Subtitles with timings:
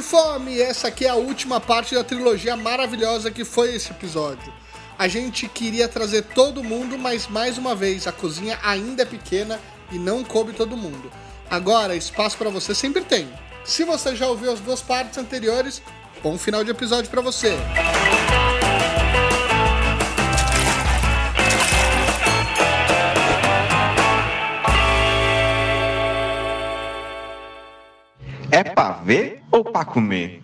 [0.00, 0.58] de fome!
[0.58, 4.50] Essa aqui é a última parte da trilogia maravilhosa que foi esse episódio.
[4.98, 9.60] A gente queria trazer todo mundo, mas mais uma vez, a cozinha ainda é pequena
[9.92, 11.12] e não coube todo mundo.
[11.50, 13.28] Agora, espaço para você sempre tem.
[13.62, 15.82] Se você já ouviu as duas partes anteriores,
[16.22, 17.54] bom final de episódio para você.
[28.60, 30.42] É pra ver ou pra comer?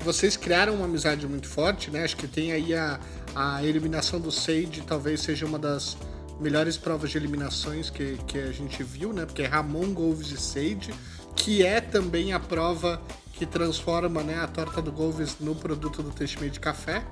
[0.00, 2.02] Vocês criaram uma amizade muito forte, né?
[2.02, 2.98] Acho que tem aí a,
[3.34, 5.98] a eliminação do Sage, talvez seja uma das
[6.40, 9.26] melhores provas de eliminações que, que a gente viu, né?
[9.26, 10.94] Porque é Ramon, Golves e Sage,
[11.36, 13.02] que é também a prova
[13.34, 17.04] que transforma né, a torta do Golves no produto do Teixeira de café.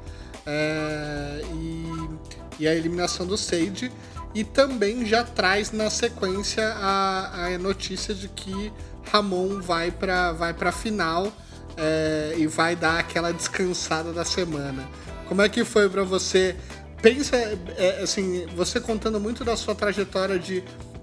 [0.47, 3.91] É, e, e, a eliminação do Sage.
[4.35, 8.73] E também já traz na sequência a, a notícia de que
[9.11, 11.31] Ramon vai para vai a final
[11.77, 14.89] é, e vai dar aquela descansada da semana.
[15.29, 16.57] Como é que foi para você?
[17.01, 20.63] Pensa, é, assim, você contando muito da sua trajetória de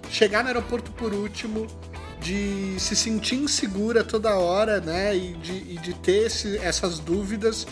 [0.09, 1.67] chegar no aeroporto por último,
[2.21, 5.15] de se sentir insegura toda hora, né?
[5.15, 7.67] E de, e de ter esse, essas dúvidas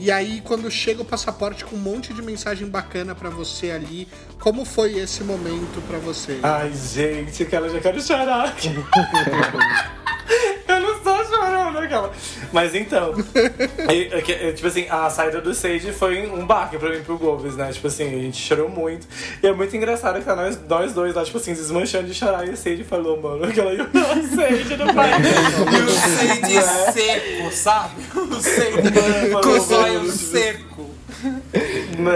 [0.00, 4.08] e aí, quando chega o passaporte com um monte de mensagem bacana para você ali,
[4.38, 6.40] como foi esse momento para você?
[6.42, 8.56] Ai, gente, cara, eu já quero chorar.
[11.72, 12.12] não aquela.
[12.52, 13.14] Mas então,
[14.54, 17.72] tipo assim, a saída do Sage foi um baque pra mim pro Gomes, né?
[17.72, 19.06] Tipo assim, a gente chorou muito.
[19.42, 22.46] E é muito engraçado que tá nós, nós dois lá, tipo assim, desmanchando de chorar.
[22.46, 23.88] E o Sage falou, mano, aquela e o
[24.36, 25.10] Sage não vai.
[25.10, 26.92] e o Sage é.
[26.92, 27.94] seco, sabe?
[28.14, 30.90] O Sage com o zóio seco.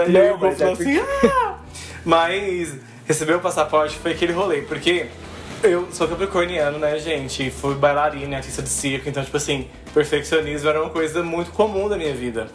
[0.08, 1.58] E aí o Gomes falou assim, ah!
[2.04, 5.06] Mas receber o passaporte foi aquele rolê, porque
[5.66, 7.50] eu sou capricorniano, né, gente?
[7.50, 11.96] Fui bailarina, artista de circo, então, tipo assim, perfeccionismo era uma coisa muito comum da
[11.96, 12.48] minha vida.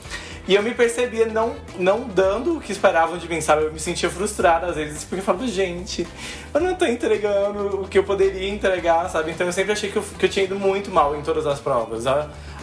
[0.47, 3.65] E eu me percebia não, não dando o que esperavam de mim, sabe?
[3.65, 6.07] Eu me sentia frustrada às vezes, porque eu falava, gente,
[6.53, 9.31] eu não tô entregando o que eu poderia entregar, sabe?
[9.31, 11.59] Então eu sempre achei que eu, que eu tinha ido muito mal em todas as
[11.59, 12.05] provas.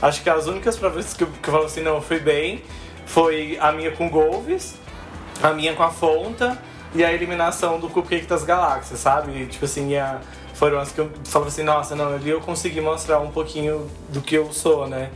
[0.03, 2.63] Acho que as únicas provas que eu, que eu falo assim, não, eu fui bem,
[3.05, 4.75] foi a minha com Golves,
[5.43, 6.61] a minha com a Fonta
[6.95, 9.33] e a eliminação do Cupcake das Galáxias, sabe?
[9.33, 10.21] E, tipo assim, a,
[10.55, 14.21] foram as que eu falava assim, nossa, não, ali eu consegui mostrar um pouquinho do
[14.21, 15.11] que eu sou, né?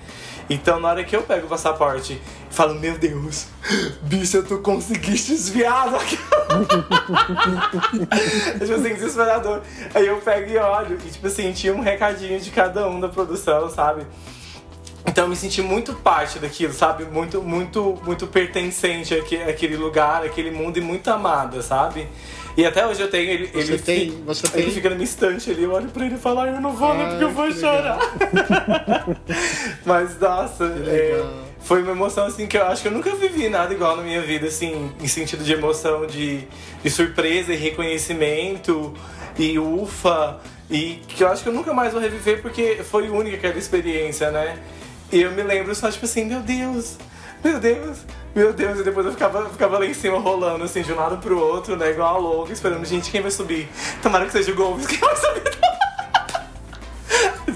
[0.49, 2.21] Então, na hora que eu pego o passaporte
[2.51, 3.47] falo, meu Deus,
[4.03, 5.87] bicho, tu conseguiste desviar
[8.59, 9.63] tipo assim, desesperador.
[9.95, 13.09] Aí eu pego e olho, e tipo assim, tinha um recadinho de cada um da
[13.09, 14.05] produção, sabe?
[15.07, 17.05] Então eu me senti muito parte daquilo, sabe?
[17.05, 22.07] Muito, muito, muito pertencente àquele lugar, àquele mundo e muito amada, sabe?
[22.57, 23.47] E até hoje eu tenho ele.
[23.47, 24.63] Você ele tem, fica, você tem?
[24.63, 26.91] Ele fica na minha estante ali, eu olho pra ele e falo, eu não vou,
[26.91, 27.99] ah, porque eu vou chorar.
[29.87, 31.25] Mas nossa, é,
[31.61, 34.21] foi uma emoção assim que eu acho que eu nunca vivi nada igual na minha
[34.21, 36.45] vida, assim, em sentido de emoção, de,
[36.83, 38.93] de surpresa e reconhecimento
[39.39, 40.41] e ufa.
[40.69, 44.31] E que eu acho que eu nunca mais vou reviver porque foi única aquela experiência,
[44.31, 44.59] né?
[45.13, 46.97] E eu me lembro só, tipo assim, meu Deus,
[47.43, 47.99] meu Deus,
[48.35, 51.19] meu Deus, e depois eu ficava, ficava lá em cima rolando, assim, de um lado
[51.19, 51.91] pro outro, né?
[51.91, 53.69] Igual a louca, esperando, gente, quem vai subir?
[54.03, 55.59] Tomara que seja o Gomes, quem vai subir?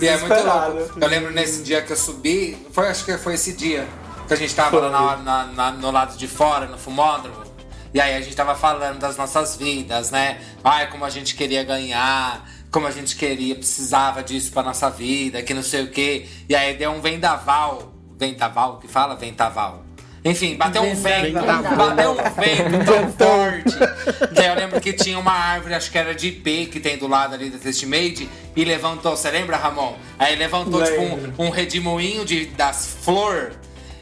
[0.00, 0.98] e é muito louco.
[1.00, 3.86] Eu lembro nesse dia que eu subi, foi, acho que foi esse dia
[4.26, 7.44] que a gente tava lá na, na, na, no lado de fora, no fumódromo.
[7.92, 10.40] E aí a gente tava falando das nossas vidas, né?
[10.64, 12.44] Ai, como a gente queria ganhar
[12.74, 16.26] como a gente queria, precisava disso pra nossa vida, que não sei o quê.
[16.48, 17.94] E aí deu um vendaval.
[18.18, 18.80] Vendaval?
[18.80, 19.14] que fala?
[19.14, 19.84] Ventaval.
[20.24, 24.34] Enfim, bateu um vento, bateu um vento tão forte.
[24.34, 26.98] Que aí eu lembro que tinha uma árvore, acho que era de IP, que tem
[26.98, 29.94] do lado ali da Testmade, e levantou, você lembra, Ramon?
[30.18, 33.54] Aí levantou tipo um, um redemoinho de, das flores,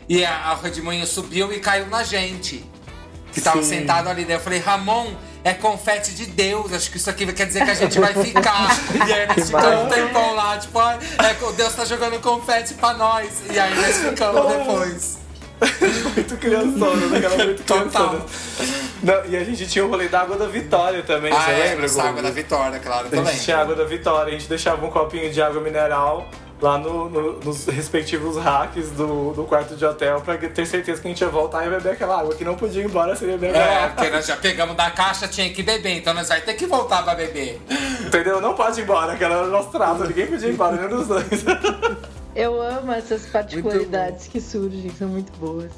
[0.09, 2.65] e a, o redemoinho subiu e caiu na gente.
[3.33, 3.81] Que tava Sim.
[3.81, 4.25] sentado ali.
[4.25, 6.73] Daí eu falei, Ramon, é confete de Deus.
[6.73, 8.77] Acho que isso aqui quer dizer que a gente vai ficar.
[9.07, 13.43] e aí nós ficamos um tempão lá, tipo, é, Deus tá jogando confete pra nós.
[13.51, 15.23] E aí nós ficamos depois.
[16.15, 17.21] muito criançona, né?
[17.25, 18.27] Ela muito criançona.
[19.03, 21.75] Não, e a gente tinha o rolê da água da Vitória também, ah, você é,
[21.75, 22.03] lembra?
[22.03, 23.27] água da Vitória, claro, também.
[23.27, 26.29] A gente tinha água da Vitória, a gente deixava um copinho de água mineral
[26.63, 31.09] lá no, no, nos respectivos racks do, do quarto de hotel pra ter certeza que
[31.09, 33.51] a gente ia voltar e beber aquela água, que não podia ir embora sem beber
[33.51, 33.97] aquela é, água.
[33.97, 37.03] porque nós já pegamos da caixa, tinha que beber, então nós vamos ter que voltar
[37.03, 37.61] pra beber.
[38.07, 38.41] Entendeu?
[38.41, 41.09] Não pode ir embora, aquela era o nosso trato, ninguém podia ir embora, nenhum dos
[41.09, 41.27] dois.
[42.35, 45.73] Eu amo essas particularidades que surgem, são muito boas.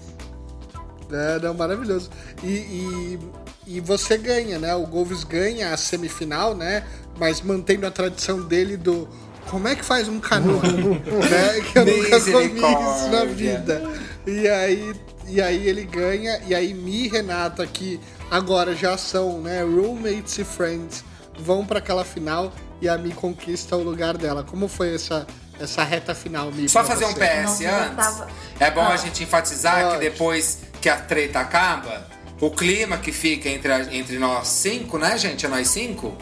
[1.11, 2.11] É, não, maravilhoso.
[2.43, 3.19] E, e,
[3.67, 4.75] e, você ganha, né?
[4.75, 6.85] O Golves ganha a semifinal, né?
[7.19, 9.09] mas mantendo a tradição dele do
[9.51, 11.61] como é que faz um canoa, né?
[11.73, 13.83] Que eu nunca comi isso na vida.
[14.27, 14.95] E aí,
[15.27, 18.01] e aí ele ganha, e aí Mi e Renata, que
[18.31, 21.05] agora já são né, roommates e friends,
[21.39, 24.43] vão para aquela final e a Mi conquista o lugar dela.
[24.43, 25.27] Como foi essa,
[25.61, 26.69] essa reta final, Mi?
[26.69, 27.21] Só fazer um você?
[27.21, 27.97] PS Nossa, eu antes.
[27.97, 28.29] tava-
[28.61, 28.89] É bom Ah.
[28.95, 29.95] a gente enfatizar Pode.
[29.99, 32.07] que depois que a treta acaba,
[32.41, 35.45] o clima que fica entre, a- entre nós cinco, né, gente?
[35.47, 36.17] É nós cinco?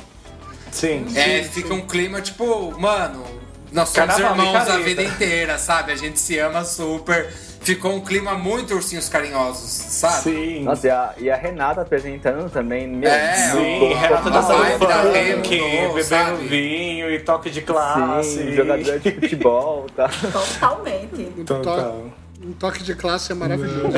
[0.73, 1.07] Sim.
[1.15, 3.25] É, fica um clima tipo, mano,
[3.71, 5.93] nós somos Carnaval, irmãos a vida inteira, sabe?
[5.93, 7.33] A gente se ama super.
[7.61, 10.23] Ficou um clima muito ursinhos carinhosos, sabe?
[10.23, 10.65] Sim.
[10.65, 13.09] Nossa, e a, e a Renata apresentando também, meu.
[13.09, 15.61] É, Sim, Renata da funk,
[15.95, 18.39] bebendo vinho e toque de classe.
[18.39, 20.11] Sim, jogador de futebol, tá?
[20.33, 21.33] Totalmente.
[21.39, 22.07] Um Total.
[22.45, 23.97] Um toque de classe é maravilhoso.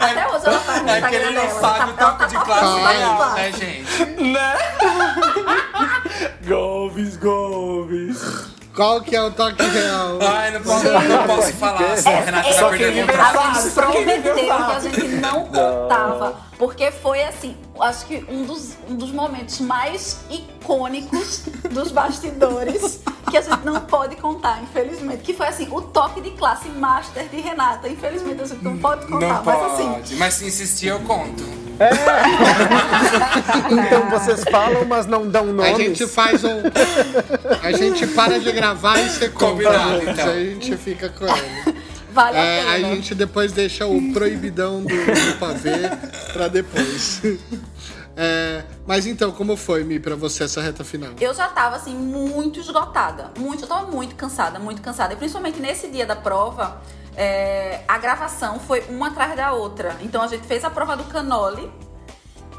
[0.00, 1.60] Até hoje ela tá no É que Instagram ele não dela.
[1.60, 3.34] sabe ela o tá- toque de tá classe passando real, lá.
[3.34, 4.04] né, gente?
[4.32, 4.54] Né?
[6.46, 8.22] Golves, Golves.
[8.74, 10.18] Qual que é o toque real?
[10.20, 13.38] Ai, não posso, não posso falar, senão a Renata vai perder o contrato.
[13.38, 16.36] A gente prometeu que a gente não contava.
[16.58, 23.36] Porque foi assim, acho que um dos, um dos momentos mais icônicos dos bastidores que
[23.36, 25.22] a gente não pode contar, infelizmente.
[25.22, 27.88] Que foi assim, o toque de classe master de Renata.
[27.88, 29.72] Infelizmente a gente não pode contar, Não mas pode,
[30.04, 30.16] assim.
[30.16, 31.42] mas se insistir eu conto.
[33.70, 35.76] Então vocês falam, mas não dão A nomes.
[35.76, 36.62] gente faz um.
[37.62, 39.46] A gente para de gravar e você conta.
[39.52, 40.28] Combinado, então.
[40.30, 41.83] A gente fica com ele.
[42.14, 45.90] Vale É, a a gente depois deixa o proibidão do, do pavê
[46.32, 47.20] pra depois.
[48.16, 51.10] É, mas então, como foi, Mi, pra você essa reta final?
[51.20, 55.14] Eu já tava assim muito esgotada, muito, eu tava muito cansada, muito cansada.
[55.14, 56.80] E principalmente nesse dia da prova,
[57.16, 59.96] é, a gravação foi uma atrás da outra.
[60.00, 61.68] Então a gente fez a prova do canole,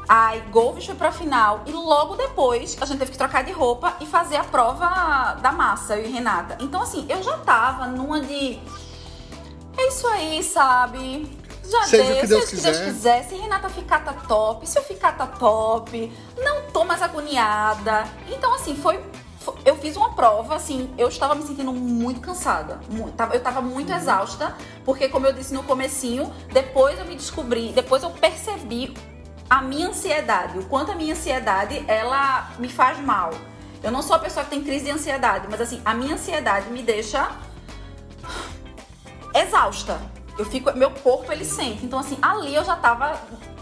[0.06, 3.94] aí Golves foi pra final e logo depois a gente teve que trocar de roupa
[3.98, 6.58] e fazer a prova da massa, eu e Renata.
[6.60, 8.58] Então assim, eu já tava numa de
[9.96, 11.36] isso aí, sabe?
[11.68, 13.22] Já Seja deu, o que Deus seja o que Deus quiser.
[13.22, 13.24] quiser.
[13.28, 14.68] Se Renata ficar, tá top.
[14.68, 16.12] Se eu ficar, tá top.
[16.38, 18.04] Não tô mais agoniada.
[18.28, 19.02] Então, assim, foi.
[19.64, 22.80] Eu fiz uma prova, assim, eu estava me sentindo muito cansada.
[22.90, 24.54] mu- tava- Eu tava muito exausta,
[24.84, 28.92] porque, como eu disse no comecinho, depois eu me descobri, depois eu percebi
[29.48, 33.30] a minha ansiedade, o quanto a minha ansiedade, ela me faz mal.
[33.84, 36.68] Eu não sou a pessoa que tem crise de ansiedade, mas assim, a minha ansiedade
[36.70, 37.28] me deixa
[39.40, 40.00] exausta.
[40.38, 41.84] Eu fico, meu corpo ele sente.
[41.84, 43.18] Então assim, ali eu já tava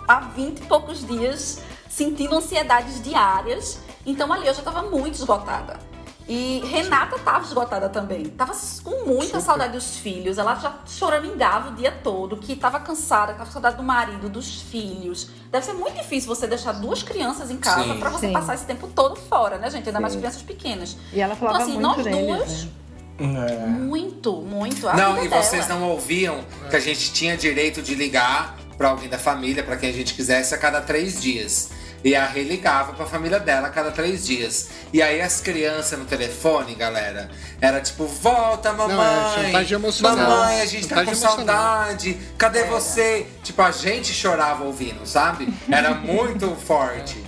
[0.08, 3.78] há 20 e poucos dias sentindo ansiedades diárias.
[4.04, 5.78] Então ali eu já tava muito esgotada.
[6.26, 8.24] E Renata tava esgotada também.
[8.24, 10.38] Tava com muita saudade dos filhos.
[10.38, 14.62] Ela já choramingava o dia todo, que tava cansada, tava com saudade do marido, dos
[14.62, 15.28] filhos.
[15.50, 18.32] Deve ser muito difícil você deixar duas crianças em casa pra você Sim.
[18.32, 19.86] passar esse tempo todo fora, né, gente?
[19.86, 20.20] Ainda mais Sim.
[20.20, 20.96] crianças pequenas.
[21.12, 22.70] E ela falava Então, assim, muito nós deles, duas- né?
[23.18, 23.66] É.
[23.66, 24.88] Muito, muito.
[24.88, 25.80] A Não, e vocês dela.
[25.80, 29.90] não ouviam que a gente tinha direito de ligar pra alguém da família, pra quem
[29.90, 31.70] a gente quisesse, a cada três dias.
[32.02, 34.68] E a Rê ligava pra família dela a cada três dias.
[34.92, 37.30] E aí as crianças no telefone, galera,
[37.62, 38.94] era tipo, volta, mamãe.
[38.94, 40.28] Não, é chantagem emocional.
[40.28, 42.18] Mamãe, a gente tá com saudade.
[42.36, 43.26] Cadê você?
[43.42, 45.48] Tipo, a gente chorava ouvindo, sabe?
[45.70, 47.23] Era muito forte.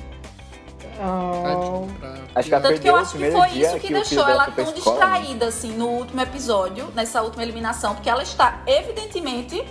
[0.99, 1.87] Oh.
[2.35, 4.65] Acho que ela Tanto que eu acho que foi isso que, que deixou ela tão
[4.65, 5.15] escola, né?
[5.21, 9.65] distraída, assim, no último episódio, nessa última eliminação, porque ela está evidentemente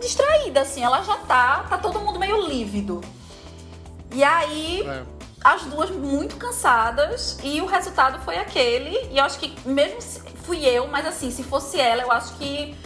[0.00, 3.00] distraída, assim, ela já tá, tá todo mundo meio lívido.
[4.12, 5.02] E aí, É.
[5.42, 10.20] as duas muito cansadas, e o resultado foi aquele, e eu acho que mesmo se
[10.44, 12.76] fui eu, mas assim, se fosse ela, eu acho que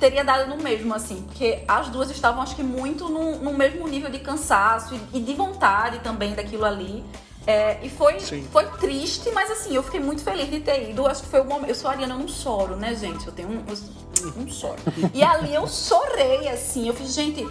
[0.00, 3.86] teria dado no mesmo, assim, porque as duas estavam, acho que, muito no, no mesmo
[3.86, 7.04] nível de cansaço e, e de vontade também daquilo ali.
[7.46, 8.46] É, e foi, Sim.
[8.50, 11.06] foi triste, mas assim, eu fiquei muito feliz de ter ido.
[11.06, 11.68] Acho que foi o momento.
[11.68, 13.26] Eu sou ariana, eu não choro, né, gente?
[13.26, 13.64] Eu tenho um.
[13.66, 14.76] Eu não choro.
[15.14, 16.88] E ali eu chorei, assim.
[16.88, 17.46] Eu fiz, gente.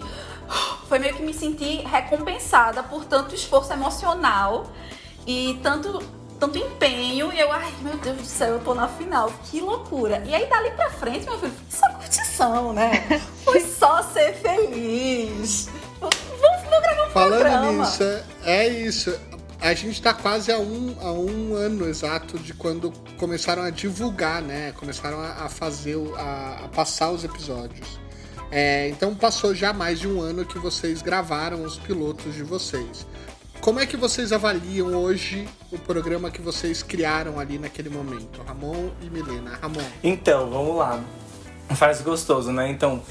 [0.88, 4.66] Foi meio que me sentir recompensada por tanto esforço emocional
[5.26, 6.02] e tanto,
[6.40, 7.32] tanto empenho.
[7.32, 9.30] E eu, ai, meu Deus do céu, eu tô na final.
[9.44, 10.22] Que loucura.
[10.26, 13.20] E aí, dali pra frente, meu filho, só curtição, né?
[13.44, 15.68] Foi só ser feliz.
[16.00, 17.72] Vamos, vamos gravar um Falando programa.
[17.84, 19.20] nisso, é- é isso.
[19.60, 24.40] A gente tá quase a um, a um ano exato de quando começaram a divulgar,
[24.40, 24.72] né?
[24.72, 28.00] Começaram a, fazer, a, a passar os episódios.
[28.50, 33.06] É, então passou já mais de um ano que vocês gravaram os pilotos de vocês.
[33.60, 38.42] Como é que vocês avaliam hoje o programa que vocês criaram ali naquele momento?
[38.46, 39.58] Ramon e Milena.
[39.60, 39.82] Ramon.
[40.02, 40.98] Então, vamos lá.
[41.76, 42.70] Faz gostoso, né?
[42.70, 43.02] Então,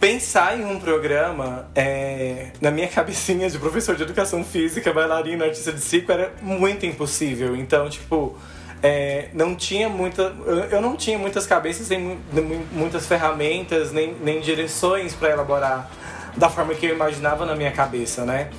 [0.00, 5.72] pensar em um programa é, na minha cabecinha de professor de educação física, bailarina, artista
[5.72, 7.54] de circo era muito impossível.
[7.54, 8.36] Então, tipo,
[8.82, 10.34] é, não tinha muita.
[10.72, 12.18] eu- não tinha muitas cabeças, nem
[12.72, 15.88] muitas ferramentas, nem, nem direções para elaborar
[16.36, 18.50] da forma que eu imaginava na minha cabeça, né?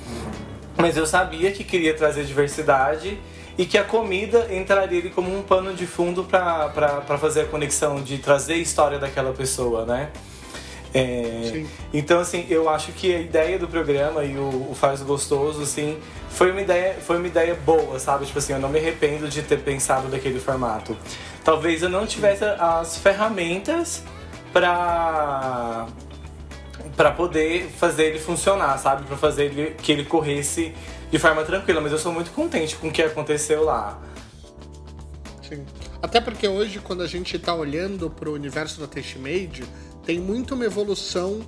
[0.76, 3.18] Mas eu sabia que queria trazer diversidade
[3.58, 8.02] e que a comida entraria ali como um pano de fundo para fazer a conexão
[8.02, 10.10] de trazer a história daquela pessoa, né?
[10.92, 15.62] É, então, assim, eu acho que a ideia do programa e o, o Faz Gostoso,
[15.62, 15.98] assim,
[16.30, 18.26] foi uma, ideia, foi uma ideia boa, sabe?
[18.26, 20.96] Tipo assim, eu não me arrependo de ter pensado daquele formato.
[21.44, 24.02] Talvez eu não tivesse as ferramentas
[24.52, 25.86] pra
[27.00, 29.06] para poder fazer ele funcionar, sabe?
[29.06, 30.74] Para fazer ele, que ele corresse
[31.10, 31.80] de forma tranquila.
[31.80, 33.98] Mas eu sou muito contente com o que aconteceu lá.
[35.48, 35.64] Sim.
[36.02, 39.64] Até porque hoje, quando a gente tá olhando pro universo da Taste Made,
[40.04, 41.40] tem muito uma evolução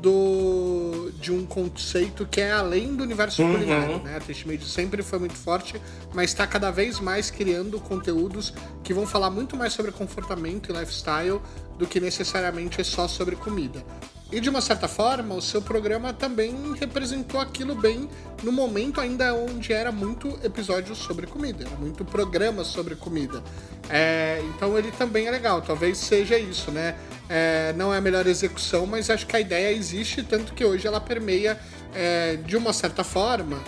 [0.00, 3.52] do, de um conceito que é além do universo Uhum.
[3.52, 4.16] culinário, né?
[4.16, 5.78] A Taste Made sempre foi muito forte,
[6.14, 10.72] mas está cada vez mais criando conteúdos que vão falar muito mais sobre comportamento e
[10.72, 11.42] lifestyle
[11.78, 13.84] do que necessariamente só sobre comida.
[14.32, 18.08] E de uma certa forma, o seu programa também representou aquilo bem
[18.42, 23.42] no momento ainda onde era muito episódio sobre comida, era muito programa sobre comida.
[23.88, 26.96] É, então ele também é legal, talvez seja isso, né?
[27.28, 30.86] É, não é a melhor execução, mas acho que a ideia existe, tanto que hoje
[30.86, 31.58] ela permeia
[31.94, 33.62] é, de uma certa forma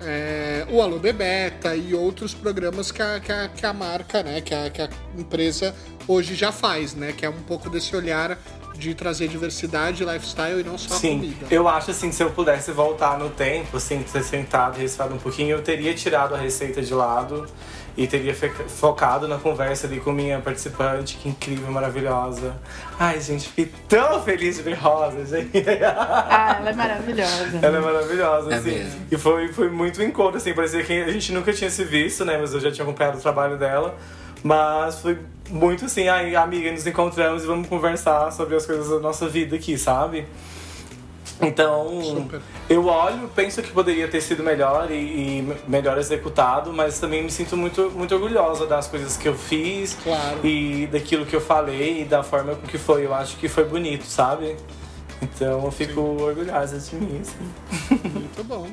[0.00, 4.40] é, o Alô Bebeta e outros programas que a, que a, que a marca, né,
[4.40, 5.74] que a, que a empresa
[6.06, 7.12] hoje já faz, né?
[7.12, 8.38] Que é um pouco desse olhar
[8.78, 11.46] de trazer diversidade, lifestyle e não só Sim, comida.
[11.50, 15.18] eu acho assim, se eu pudesse voltar no tempo, assim, ter sentado e respirado um
[15.18, 17.46] pouquinho, eu teria tirado a receita de lado
[17.96, 22.56] e teria focado na conversa ali com minha participante, que incrível, maravilhosa.
[22.98, 25.64] Ai, gente, fiquei tão feliz de ver Rosa, gente.
[25.84, 27.58] Ah, ela é maravilhosa.
[27.62, 28.70] Ela é maravilhosa, É assim.
[28.72, 29.00] mesmo.
[29.12, 32.36] E foi, foi muito encontro, assim, parecia que a gente nunca tinha se visto, né?
[32.36, 33.94] Mas eu já tinha acompanhado o trabalho dela.
[34.44, 39.00] Mas foi muito assim, ai, amiga, nos encontramos e vamos conversar sobre as coisas da
[39.00, 40.26] nossa vida aqui, sabe?
[41.40, 42.40] Então, Super.
[42.68, 44.94] eu olho, penso que poderia ter sido melhor e,
[45.40, 49.94] e melhor executado, mas também me sinto muito, muito orgulhosa das coisas que eu fiz
[50.02, 50.38] Claro.
[50.44, 53.06] e daquilo que eu falei e da forma com que foi.
[53.06, 54.56] Eu acho que foi bonito, sabe?
[55.22, 58.00] Então eu fico orgulhosa de mim, assim.
[58.12, 58.66] Muito bom.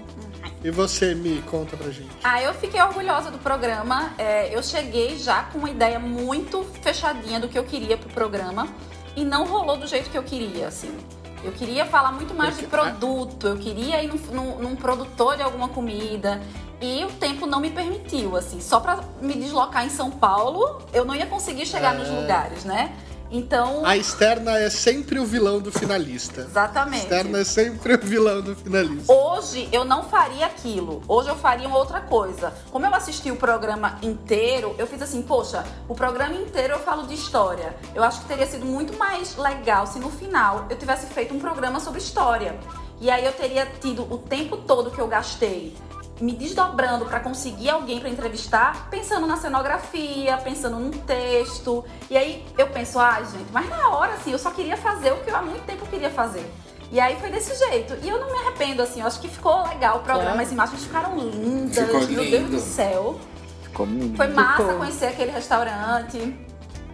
[0.63, 2.09] E você, Mi, conta pra gente.
[2.23, 4.13] Ah, eu fiquei orgulhosa do programa.
[4.17, 8.67] É, eu cheguei já com uma ideia muito fechadinha do que eu queria pro programa
[9.15, 10.95] e não rolou do jeito que eu queria, assim.
[11.43, 15.35] Eu queria falar muito mais de Porque- produto, eu queria ir num, num- num produtor
[15.35, 16.39] de alguma comida
[16.79, 18.61] e o tempo não me permitiu, assim.
[18.61, 22.11] Só pra me deslocar em São Paulo, eu não ia conseguir chegar nos É.
[22.11, 22.95] lugares, né?
[23.31, 26.41] Então, A externa é sempre o vilão do finalista.
[26.41, 27.03] A exatamente.
[27.03, 29.13] externa é sempre o vilão do finalista.
[29.13, 31.01] Hoje eu não faria aquilo.
[31.07, 32.53] Hoje eu faria uma outra coisa.
[32.69, 37.07] Como eu assisti o programa inteiro, eu fiz assim, poxa, o programa inteiro eu falo
[37.07, 37.73] de história.
[37.95, 41.39] Eu acho que teria sido muito mais legal se no final eu tivesse feito um
[41.39, 42.59] programa sobre história.
[42.99, 45.73] E aí eu teria tido o tempo todo que eu gastei
[46.21, 51.83] me desdobrando para conseguir alguém para entrevistar, pensando na cenografia, pensando num texto.
[52.09, 55.17] E aí eu penso, ah, gente, mas na hora assim, eu só queria fazer o
[55.17, 56.45] que eu há muito tempo queria fazer.
[56.91, 57.97] E aí foi desse jeito.
[58.03, 60.41] E eu não me arrependo, assim, eu acho que ficou legal o programa, Claro.
[60.45, 62.49] as imagens ficaram lindas, Ficou meu lindo.
[62.49, 63.19] Deus do céu.
[63.63, 64.17] Ficou lindo.
[64.17, 64.77] Foi massa Ficou.
[64.77, 66.35] conhecer aquele restaurante.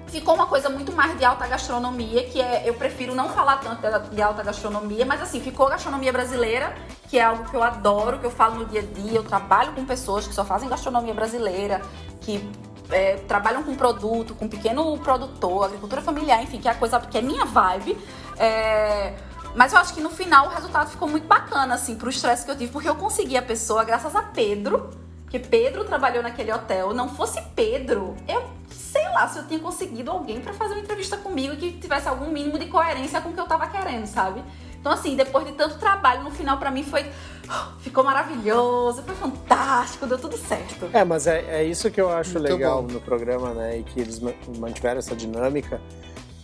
[0.08, 2.64] Ficou uma coisa muito mais de alta gastronomia, que é.
[2.66, 6.74] Eu prefiro não falar tanto de alta gastronomia, mas assim, ficou gastronomia brasileira,
[7.10, 9.18] que é algo que eu adoro, que eu falo no dia a dia.
[9.18, 11.82] Eu trabalho com pessoas que só fazem gastronomia brasileira,
[12.22, 12.50] que
[12.90, 17.18] é, trabalham com produto, com pequeno produtor, agricultura familiar, enfim, que é a coisa que
[17.18, 17.98] é minha vibe.
[18.38, 19.14] É,
[19.56, 22.52] mas eu acho que no final o resultado ficou muito bacana, assim, pro estresse que
[22.52, 24.90] eu tive, porque eu consegui a pessoa graças a Pedro,
[25.30, 26.94] que Pedro trabalhou naquele hotel.
[26.94, 28.44] Não fosse Pedro, eu
[28.92, 32.28] sei lá se eu tinha conseguido alguém pra fazer uma entrevista comigo que tivesse algum
[32.32, 34.44] mínimo de coerência com o que eu tava querendo, sabe?
[34.80, 37.06] Então, assim, depois de tanto trabalho, no final pra mim foi.
[37.82, 40.90] Ficou maravilhoso, foi fantástico, deu tudo certo.
[40.94, 42.94] É, mas é, é isso que eu acho Muito legal bom.
[42.94, 43.80] no programa, né?
[43.80, 45.82] E que eles ma- mantiveram essa dinâmica,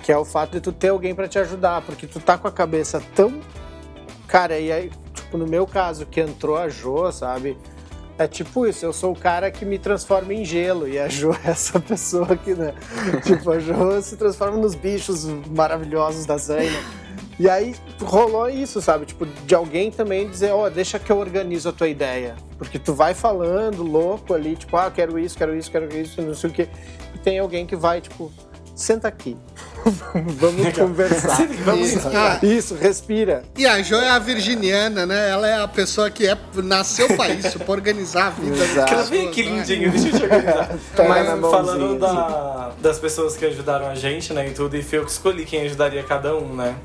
[0.01, 2.47] que é o fato de tu ter alguém pra te ajudar, porque tu tá com
[2.47, 3.39] a cabeça tão.
[4.27, 7.57] Cara, e aí, tipo, no meu caso, que entrou a Jo, sabe?
[8.17, 11.32] É tipo isso, eu sou o cara que me transforma em gelo, e a Jo
[11.43, 12.74] é essa pessoa que, né?
[13.25, 16.77] tipo, a Jo se transforma nos bichos maravilhosos da Zaina.
[17.39, 19.08] E aí rolou isso, sabe?
[19.08, 22.36] Tipo, de alguém também dizer, ó, deixa que eu organizo a tua ideia.
[22.58, 26.36] Porque tu vai falando louco ali, tipo, ah, quero isso, quero isso, quero isso, não
[26.36, 26.70] sei o quê.
[27.15, 28.32] E tem alguém que vai, tipo,
[28.75, 29.37] senta aqui.
[30.39, 31.41] Vamos conversar.
[31.77, 32.07] Isso.
[32.13, 33.43] Ah, Isso, respira.
[33.57, 35.29] E a Jo é a virginiana, né?
[35.29, 38.63] Ela é a pessoa que é, nasceu pra isso, pra organizar a vida.
[38.63, 38.93] Exato.
[38.93, 39.57] Ela vem aqui né?
[39.57, 40.69] lindinho, deixa eu te organizar.
[41.07, 45.05] Mas falando da- das pessoas que ajudaram a gente, né, e tudo, e foi eu
[45.05, 46.75] que escolhi quem ajudaria cada um, né?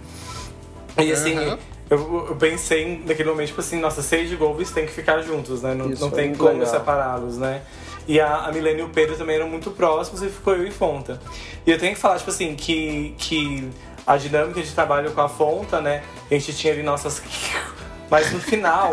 [0.98, 1.58] E assim, Aham.
[1.88, 5.62] eu, eu pensei naquele momento, tipo assim, nossa, Sage e Golbis tem que ficar juntos,
[5.62, 5.74] né?
[5.74, 7.62] Não, não tem como separá-los, né?
[8.08, 10.70] E a, a Milene e o Pedro também eram muito próximos e ficou eu e
[10.70, 11.20] Fonta.
[11.66, 13.70] E eu tenho que falar, tipo assim, que, que
[14.06, 16.02] a dinâmica de trabalho com a Fonta, né?
[16.30, 17.22] A gente tinha ali nossas.
[18.10, 18.92] Mas no final,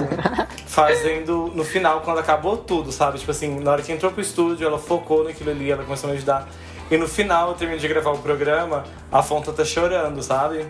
[0.68, 1.50] fazendo.
[1.56, 3.18] No final, quando acabou tudo, sabe?
[3.18, 6.12] Tipo assim, na hora que entrou pro estúdio, ela focou naquilo ali, ela começou a
[6.12, 6.50] me ajudar.
[6.92, 10.66] E no final, eu termino de gravar o programa, a Fonta tá chorando, sabe?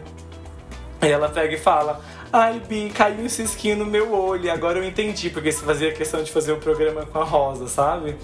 [1.02, 2.00] E ela pega e fala:
[2.38, 4.44] Ai, Bi, caiu um cisquinho no meu olho.
[4.44, 7.70] E agora eu entendi porque você fazia questão de fazer o programa com a Rosa,
[7.70, 8.18] sabe?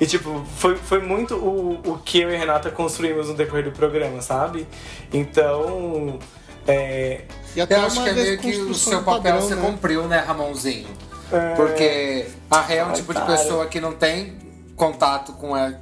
[0.00, 3.64] E, tipo, foi, foi muito o, o que eu e a Renata construímos no decorrer
[3.64, 4.68] do programa, sabe?
[5.12, 6.16] Então.
[6.64, 7.22] É,
[7.56, 9.62] E até Eu acho uma que é meio que o seu papel padrão, você né?
[9.66, 10.88] cumpriu, né, Ramonzinho?
[11.32, 11.54] É.
[11.56, 14.38] Porque a Ré é um tipo de pessoa que não tem
[14.76, 15.74] contato com, a,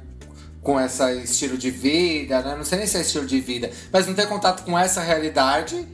[0.59, 2.55] com esse estilo de vida, né?
[2.55, 5.93] Não sei nem se é estilo de vida, mas não tem contato com essa realidade.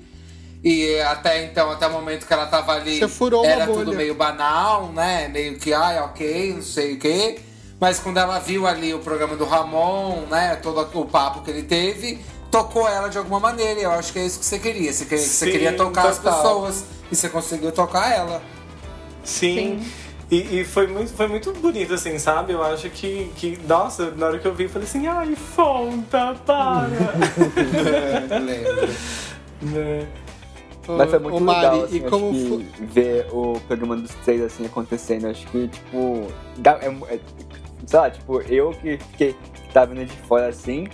[0.64, 3.80] E até então, até o momento que ela tava ali, Você furou uma era bolha.
[3.80, 5.28] tudo meio banal, né?
[5.28, 7.40] Meio que, ai, ok, não sei o quê.
[7.80, 10.56] Mas quando ela viu ali o programa do Ramon, né?
[10.58, 12.20] Todo o papo que ele teve,
[12.52, 13.80] tocou ela de alguma maneira.
[13.80, 14.94] E eu acho que é isso que você queria.
[14.94, 16.44] Você queria, você Sim, queria tocar as total.
[16.44, 16.84] pessoas.
[17.12, 18.40] E você conseguiu tocar ela.
[19.24, 19.84] Sim.
[20.30, 22.54] E, e foi, muito, foi muito bonito, assim, sabe?
[22.54, 23.60] Eu acho que, que.
[23.68, 26.88] Nossa, na hora que eu vi, eu falei assim: ai, Fonta, para!
[28.40, 30.08] Lembro.
[30.90, 30.98] Né?
[30.98, 34.42] Mas foi muito Ô, Mari, legal, assim, e como que ver o programa dos três,
[34.42, 35.28] assim, acontecendo.
[35.28, 37.20] Acho que, tipo, dá, é, é-
[37.86, 40.88] sei lá, tipo, eu que fiquei, que tava vindo de fora, assim,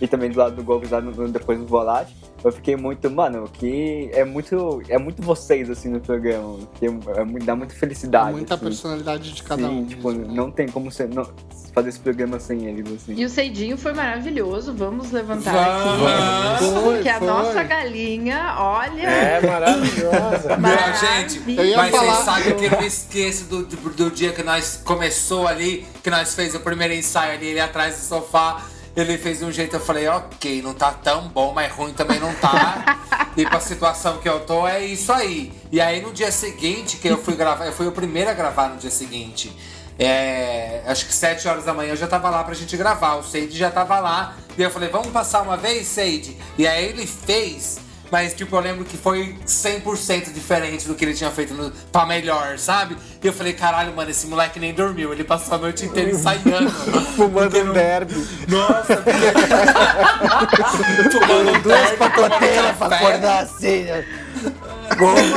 [0.00, 2.14] e também do lado do Golves lá no- depois no Volate,
[2.44, 6.88] eu fiquei muito, mano, que é muito, é muito vocês, assim, no programa, que é,
[7.16, 8.64] é muito- dá muita felicidade, Muita assim.
[8.64, 9.84] personalidade de cada Sim, um.
[9.86, 10.34] tipo, mesmo.
[10.34, 11.28] não tem como você não,
[11.74, 13.14] fazer esse programa sem eles, assim.
[13.14, 16.06] E o Seidinho foi maravilhoso, vamos levantar Vamos.
[16.12, 16.64] aqui.
[16.82, 17.26] Foi, Porque a foi.
[17.28, 19.02] nossa galinha, olha.
[19.02, 20.56] É maravilhosa.
[20.58, 23.76] Não, gente, Eu ia mas falar- vocês sabem que eu não me esqueço do, do,
[23.90, 27.96] do dia que nós começou ali, que nós fez o primeiro ensaio ali, ele atrás
[27.96, 28.62] do sofá.
[28.96, 32.18] Ele fez de um jeito, eu falei, ok, não tá tão bom, mas ruim também
[32.18, 32.98] não tá.
[33.36, 35.52] e pra situação que eu tô, é isso aí.
[35.70, 38.68] E aí no dia seguinte, que eu fui gravar, eu fui o primeiro a gravar
[38.68, 39.54] no dia seguinte.
[39.98, 43.16] É, acho que 7 horas da manhã eu já tava lá pra gente gravar.
[43.16, 44.36] O Seide já tava lá.
[44.56, 46.36] E eu falei, vamos passar uma vez, Seide?
[46.56, 47.80] E aí ele fez.
[48.10, 52.06] Mas, tipo, eu lembro que foi 100% diferente do que ele tinha feito no, pra
[52.06, 52.96] melhor, sabe?
[53.22, 55.12] E eu falei, caralho, mano, esse moleque nem dormiu.
[55.12, 56.70] Ele passou a noite inteira ensaiando.
[57.16, 58.14] Fumando um derby.
[58.48, 59.02] Nossa,
[61.10, 63.82] fumando duas Pacoteiras pra acordar assim.
[63.84, 64.04] né?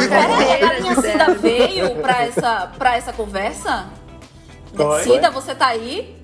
[0.09, 3.89] Peraí, a minha Cida veio pra essa, pra essa conversa?
[4.77, 5.03] Oi?
[5.03, 6.20] Cida, você tá aí?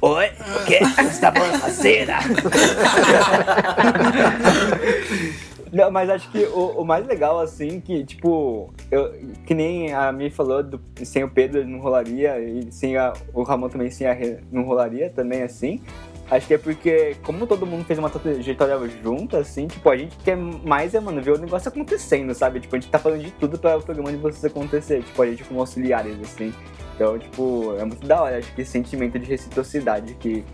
[0.00, 0.26] Oi?
[0.26, 0.78] O quê?
[0.80, 2.18] Você tá falando cera?
[5.72, 9.12] Não, mas acho que o, o mais legal, assim, que, tipo, eu,
[9.44, 13.42] que nem a Mi falou, do, sem o Pedro não rolaria, e sem a, o
[13.42, 14.16] Ramon também sem a
[14.50, 15.80] não rolaria também, assim.
[16.30, 20.16] Acho que é porque, como todo mundo fez uma trajetória junto, assim, tipo, a gente
[20.18, 22.60] quer mais é, mano, ver o negócio acontecendo, sabe?
[22.60, 25.26] Tipo, a gente tá falando de tudo pra o programa de vocês acontecer, tipo, a
[25.26, 26.52] gente como auxiliares, assim.
[26.98, 30.44] Então, tipo, é muito da hora, acho que esse sentimento de reciprocidade que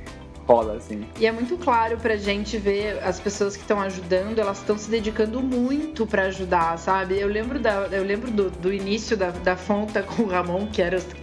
[0.47, 1.07] rola, assim.
[1.19, 4.91] E é muito claro pra gente ver as pessoas que estão ajudando, elas estão se
[4.91, 7.19] dedicando muito pra ajudar, sabe?
[7.19, 10.83] Eu lembro, da, eu lembro do, do início da, da Fonta com o Ramon, que
[10.83, 10.99] era.
[10.99, 11.07] os-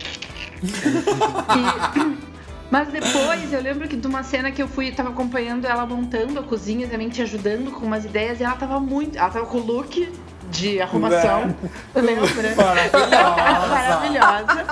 [0.64, 2.32] E-
[2.72, 6.40] Mas depois eu lembro que de uma cena que eu fui, tava acompanhando ela montando
[6.40, 9.18] a cozinha, também te ajudando com umas ideias, e ela tava muito.
[9.20, 10.12] Ela tava com o look
[10.50, 11.56] de arrumação.
[11.96, 12.56] Lembra?
[12.56, 13.68] Maravilhosa.
[13.68, 14.66] Maravilhosa.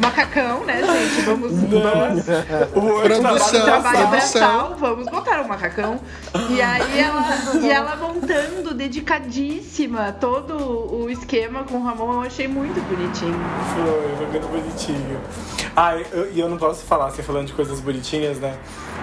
[0.00, 1.22] Macacão, né, gente?
[1.22, 2.24] Vamos, vamos
[2.74, 6.00] O Produção, trabalho braçal, vamos botar um macacão.
[6.50, 7.24] E aí ela,
[7.60, 13.38] e ela montando, dedicadíssima, todo o esquema com o Ramon, eu achei muito bonitinho.
[13.74, 15.20] Foi, foi muito bonitinho.
[15.74, 18.56] Ah, e eu, eu não posso falar, você falando de coisas bonitinhas, né?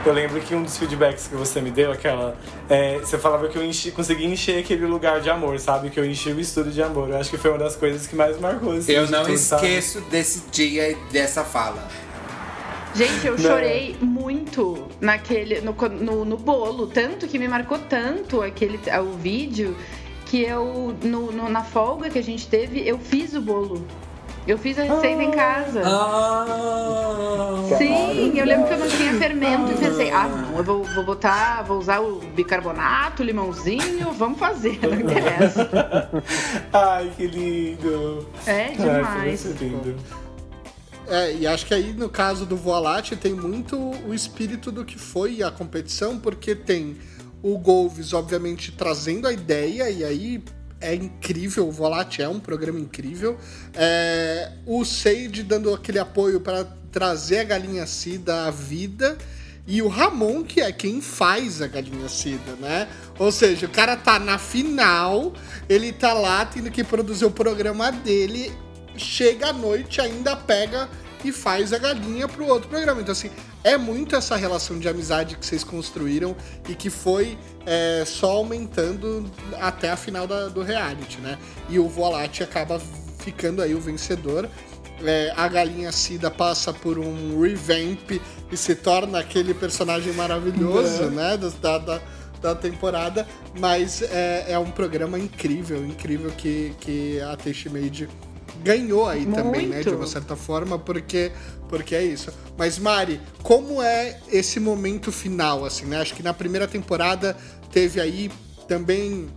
[0.06, 2.36] Eu lembro que um dos feedbacks que você me deu, aquela.
[2.70, 5.89] é, você falava que eu enchi, consegui encher aquele lugar de amor, sabe?
[5.93, 7.10] Que eu enchi o estúdio de amor.
[7.10, 9.65] Eu acho que foi uma das coisas que mais marcou assim, Eu não tudo, sabe?
[9.67, 11.88] esqueço desse dia e dessa fala.
[12.95, 13.39] Gente, eu Não.
[13.39, 19.75] chorei muito naquele no, no, no bolo, tanto que me marcou tanto aquele o vídeo
[20.25, 23.86] que eu no, no- na folga que a gente teve, eu fiz o bolo.
[24.45, 25.82] Eu fiz a receita em casa.
[25.86, 30.84] Ah, Sim, eu lembro que eu não tinha fermento e pensei, ah, não, eu vou,
[30.84, 35.69] vou botar, vou usar o bicarbonato, limãozinho, vamos fazer, não interessa.
[36.73, 38.27] Ai, que lindo.
[38.45, 39.45] É Ai, demais.
[39.62, 39.95] lindo.
[41.08, 44.97] É, e acho que aí no caso do Voalate tem muito o espírito do que
[44.97, 46.97] foi a competição, porque tem
[47.41, 50.43] o Golves, obviamente, trazendo a ideia, e aí
[50.84, 53.38] é incrível, o Voalate é um programa incrível.
[53.74, 59.17] É, o Sage dando aquele apoio para trazer a galinha Cida à vida.
[59.65, 62.89] E o Ramon, que é quem faz a galinha Cida, né?
[63.17, 65.34] Ou seja, o cara tá na final,
[65.69, 68.52] ele tá lá tendo que produzir o programa dele,
[68.98, 70.89] chega à noite, ainda pega
[71.23, 73.01] e faz a galinha pro outro programa.
[73.01, 73.29] Então, assim,
[73.63, 76.36] é muito essa relação de amizade que vocês construíram
[76.67, 79.25] e que foi é, só aumentando
[79.62, 81.38] até a final da- do reality, né?
[81.69, 82.81] E o Volate acaba
[83.19, 84.49] ficando aí o vencedor.
[85.03, 88.12] É, a galinha Cida passa por um revamp
[88.51, 91.36] e se torna aquele personagem maravilhoso, né?
[91.38, 92.01] do- Da, da,
[92.41, 93.25] da temporada.
[93.59, 98.07] Mas é, é um programa incrível, incrível que, que a Taste Made
[98.62, 99.76] ganhou aí também, né?
[99.76, 99.89] Muito.
[99.89, 101.32] De uma certa forma, porque,
[101.70, 102.32] porque é isso.
[102.58, 106.02] Mas, Mari, como é esse momento final, assim, né?
[106.02, 107.36] Acho que na primeira temporada
[107.72, 108.32] teve aí
[108.68, 109.30] também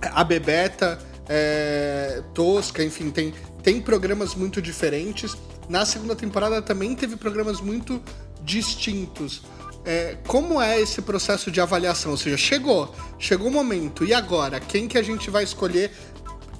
[0.00, 5.36] a Bebeta, é, Tosca, enfim, tem, tem programas muito diferentes.
[5.68, 8.02] Na segunda temporada também teve programas muito
[8.42, 9.42] distintos.
[9.84, 12.10] É, como é esse processo de avaliação?
[12.12, 14.60] Ou seja, chegou, chegou o momento, e agora?
[14.60, 15.92] Quem que a gente vai escolher?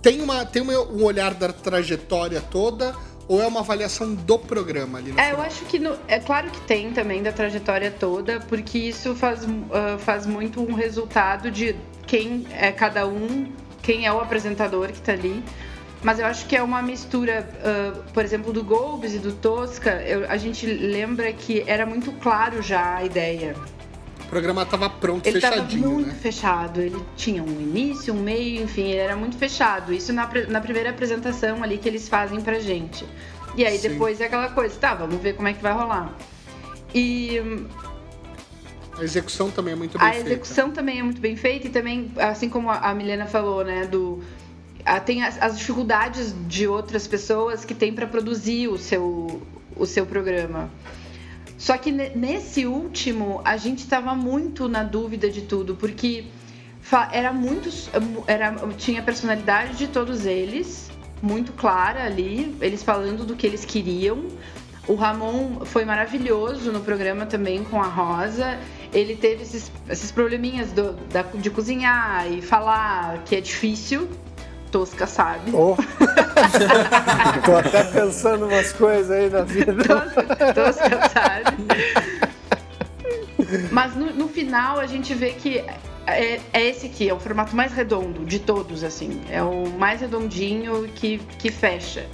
[0.03, 2.95] Tem, uma, tem um olhar da trajetória toda
[3.27, 6.51] ou é uma avaliação do programa ali no É, eu acho que no- é claro
[6.51, 9.41] que tem também da trajetória toda, porque isso faz,
[9.73, 11.75] ah, faz muito um resultado de
[12.07, 15.43] quem é cada um, quem é o apresentador que tá ali.
[16.03, 20.01] Mas eu acho que é uma mistura, ah, por exemplo, do Golbes e do Tosca.
[20.07, 23.55] eu- a gente lembra que era muito claro já a ideia.
[24.29, 26.15] O programa tava pronto, Ele estava fechadinho, muito né?
[26.21, 26.83] fechado.
[26.83, 29.91] Ele tinha um início, um meio, enfim, ele era muito fechado.
[29.91, 33.07] Isso na, na primeira apresentação ali que eles fazem pra gente.
[33.57, 33.89] E aí Sim.
[33.89, 36.15] depois é aquela coisa, tá, vamos ver como é que vai rolar.
[36.95, 37.41] E
[38.99, 40.29] A execução também é muito bem a feita.
[40.29, 43.87] execução também é muito bem feita e também, assim como a a Milena falou, né,
[43.87, 44.23] do
[45.07, 49.41] tem as, as dificuldades de outras pessoas que têm para produzir o seu
[49.75, 50.71] o seu programa.
[51.59, 56.25] Só que ne- nesse último a gente estava muito na dúvida de tudo, porque
[57.13, 57.69] era muito
[58.27, 60.89] era tinha a personalidade de todos eles
[61.21, 64.27] muito clara ali, eles falando do que eles queriam.
[64.87, 68.59] O Ramon foi maravilhoso no programa também com a Rosa.
[68.93, 74.09] Ele teve esses, esses probleminhas do- da- de cozinhar e falar que é difícil.
[74.69, 75.51] Tosca sabe.
[75.53, 75.77] Oh.
[77.45, 79.75] Tô até pensando umas coisas aí na vida.
[79.75, 81.57] Tosca, Tosca sabe.
[83.71, 85.65] Mas no, no final a gente vê que
[86.07, 89.23] é, é esse aqui, é o formato mais redondo de todos, assim.
[89.31, 92.07] É o mais redondinho que, que fecha.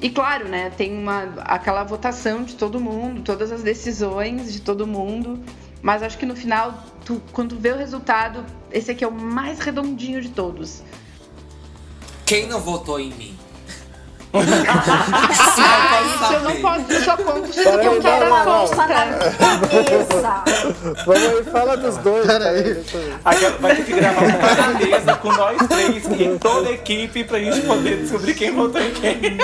[0.00, 4.86] E claro, né, tem uma, aquela votação de todo mundo, todas as decisões de todo
[4.86, 5.42] mundo.
[5.80, 9.12] Mas acho que no final, tu, quando tu vê o resultado, esse aqui é o
[9.12, 10.82] mais redondinho de todos.
[12.26, 13.38] Quem não votou em mim?
[15.58, 18.64] Ah, isso eu não posso, eu só conto se Peraí, eu quero não, não.
[18.64, 20.44] Está na mesa.
[21.06, 22.26] Vamos aí, fala dos dois.
[22.26, 22.84] Peraí.
[23.60, 27.38] Vai ter que gravar um cada mesa com nós três e toda a equipe pra
[27.38, 29.38] gente poder descobrir quem votou em quem.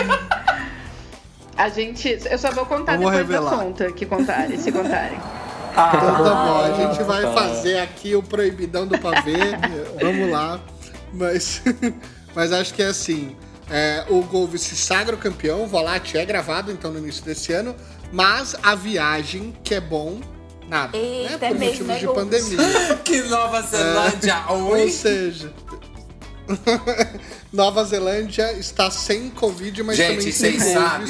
[1.57, 2.19] A gente.
[2.31, 3.51] Eu só vou contar Vamos depois revelar.
[3.51, 5.19] da conta que contarem, se contarem.
[5.71, 7.33] Então tá bom, a gente Ah, vai tá.
[7.33, 9.39] fazer aqui o proibidão do pavê.
[10.01, 10.61] Vamos lá.
[11.15, 11.63] Mas,
[12.35, 13.37] mas acho que é assim.
[13.71, 17.53] é, o Golve se sagra o campeão, o Volate é gravado então no início desse
[17.53, 17.75] ano,
[18.13, 20.21] mas a viagem, que é bom,
[20.69, 20.97] nada.
[20.97, 21.47] Eita, né?
[21.47, 22.59] é Por mesmo, motivos é de pandemia.
[23.05, 24.91] Que Nova Zelândia, Ou oi?
[24.91, 25.53] seja.
[27.53, 31.07] Nova Zelândia está sem Covid, mas também Gente, sem vocês sabem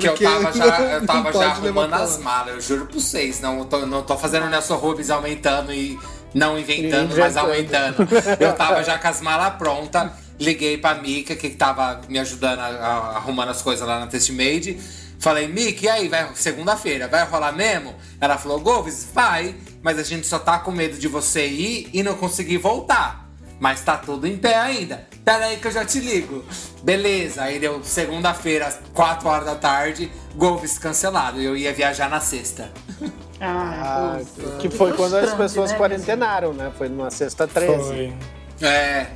[0.00, 3.40] que eu porque tava já, eu tava já arrumando as malas, eu juro pra vocês.
[3.40, 5.98] Não tô, não tô fazendo o Nelson Rubens aumentando e
[6.34, 7.18] não inventando, Inventando.
[7.18, 8.08] mas aumentando.
[8.38, 12.66] Eu tava já com as malas prontas, liguei pra Mika, que tava me ajudando a,
[12.66, 14.78] a- arrumando as coisas lá na Testmade.
[15.20, 17.94] Falei, Mika, e aí, vai segunda-feira, vai rolar mesmo?
[18.20, 22.02] Ela falou, Golves, vai, mas a gente só tá com medo de você ir e
[22.02, 23.26] não conseguir voltar.
[23.60, 25.08] Mas tá tudo em pé ainda.
[25.24, 26.44] Pera aí que eu já te ligo.
[26.84, 31.40] Beleza, aí deu segunda-feira, às 4 horas da tarde, Golves cancelado.
[31.40, 32.70] Eu ia viajar na sexta.
[33.40, 35.78] Ah, Ah, que foi quando as pessoas né?
[35.78, 36.72] quarentenaram, né?
[36.76, 37.84] Foi numa sexta 13.
[37.84, 38.12] Foi.
[38.60, 39.06] É,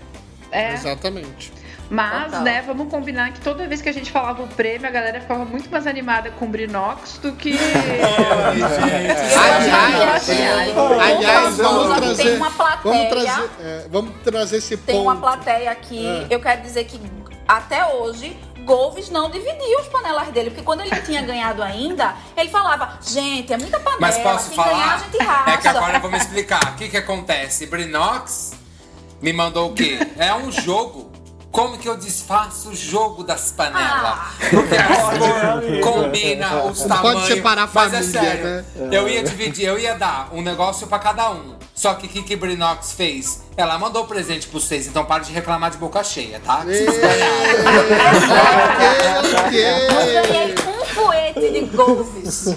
[0.52, 0.74] é.
[0.74, 1.52] Exatamente.
[1.92, 2.40] Mas, Total.
[2.42, 5.44] né, vamos combinar que toda vez que a gente falava o prêmio, a galera ficava
[5.44, 7.52] muito mais animada com o Brinox do que.
[9.36, 12.94] Aliás, aliás, vamos trazer, tem uma plateia.
[12.94, 15.04] vamos trazer, é, vamos trazer esse Tem ponto.
[15.06, 16.06] uma plateia aqui.
[16.06, 16.26] É.
[16.30, 16.98] Eu quero dizer que
[17.46, 18.36] até hoje.
[18.64, 22.96] Golves não dividia os panelas dele, porque quando ele não tinha ganhado ainda, ele falava:
[23.02, 24.98] gente, é muita panela, Mas posso se ganhar a falar?
[25.00, 25.50] gente racha.
[25.50, 26.72] É que agora eu vou me explicar.
[26.72, 27.66] O que que acontece?
[27.66, 28.61] Brinox
[29.22, 29.98] me mandou o quê?
[30.18, 31.10] É um jogo.
[31.50, 33.84] Como que eu desfaço o jogo das panelas?
[33.84, 34.32] Ah.
[34.48, 34.74] Porque
[35.78, 37.20] as combina os tamanhos.
[37.20, 38.64] pode separar a Mas é família, sério, né?
[38.90, 41.56] eu ia dividir, eu ia dar um negócio pra cada um.
[41.74, 43.42] Só que o que que Brinox fez?
[43.54, 46.64] Ela mandou presente pros seis, então para de reclamar de boca cheia, tá?
[46.66, 47.42] Ei, Vocês ganharam.
[50.08, 52.46] Eu ganhei um foete de Golves.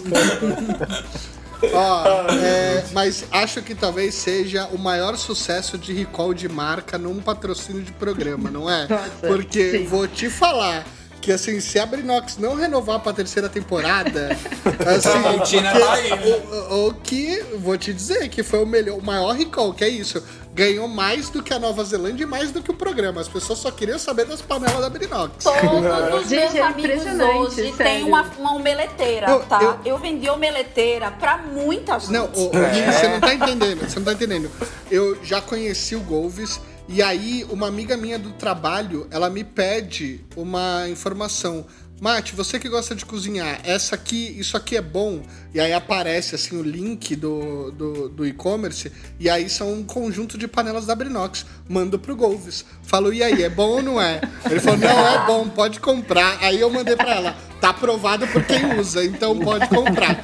[1.74, 7.20] Ó, é, mas acho que talvez seja o maior sucesso de recall de marca num
[7.22, 8.88] patrocínio de programa, não é?
[8.88, 9.86] Nossa, Porque sim.
[9.86, 10.86] vou te falar
[11.26, 14.30] que assim, se a Brinox não renovar pra terceira temporada,
[14.96, 16.22] assim, Tramontina que- tá aí, né?
[16.24, 19.84] o, o- o que vou te dizer que foi o melhor, o maior recall, que
[19.84, 20.24] é isso.
[20.54, 23.20] Ganhou mais do que a Nova Zelândia e mais do que o programa.
[23.20, 25.44] As pessoas só queriam saber das panelas da Brinox.
[25.44, 29.60] Todos os Gente, meus é amigos hoje têm uma, uma omeleteira, Eu- tá?
[29.62, 29.98] eu- Eu...
[29.98, 32.12] vendi omeleteira pra muita gente.
[32.14, 34.50] Não, ô, Gui, você não tá entendendo, você não tá entendendo.
[34.92, 40.22] Eu já conheci o Golves e aí uma amiga minha do trabalho, ela me pede
[40.36, 41.66] uma informação.
[42.02, 45.22] Mate, você que gosta de cozinhar, essa aqui, isso aqui é bom?
[45.54, 50.38] E aí aparece assim o link do, do, do e-commerce, e aí são um conjunto
[50.38, 51.46] de panelas da Brinox.
[51.70, 52.66] Mando pro Golves.
[52.84, 54.20] Falou, e aí, é bom ou não é?
[54.50, 56.38] Ele falou, não, é bom, pode comprar.
[56.42, 60.22] Aí eu mandei pra ela, tá aprovado por quem usa, então pode comprar.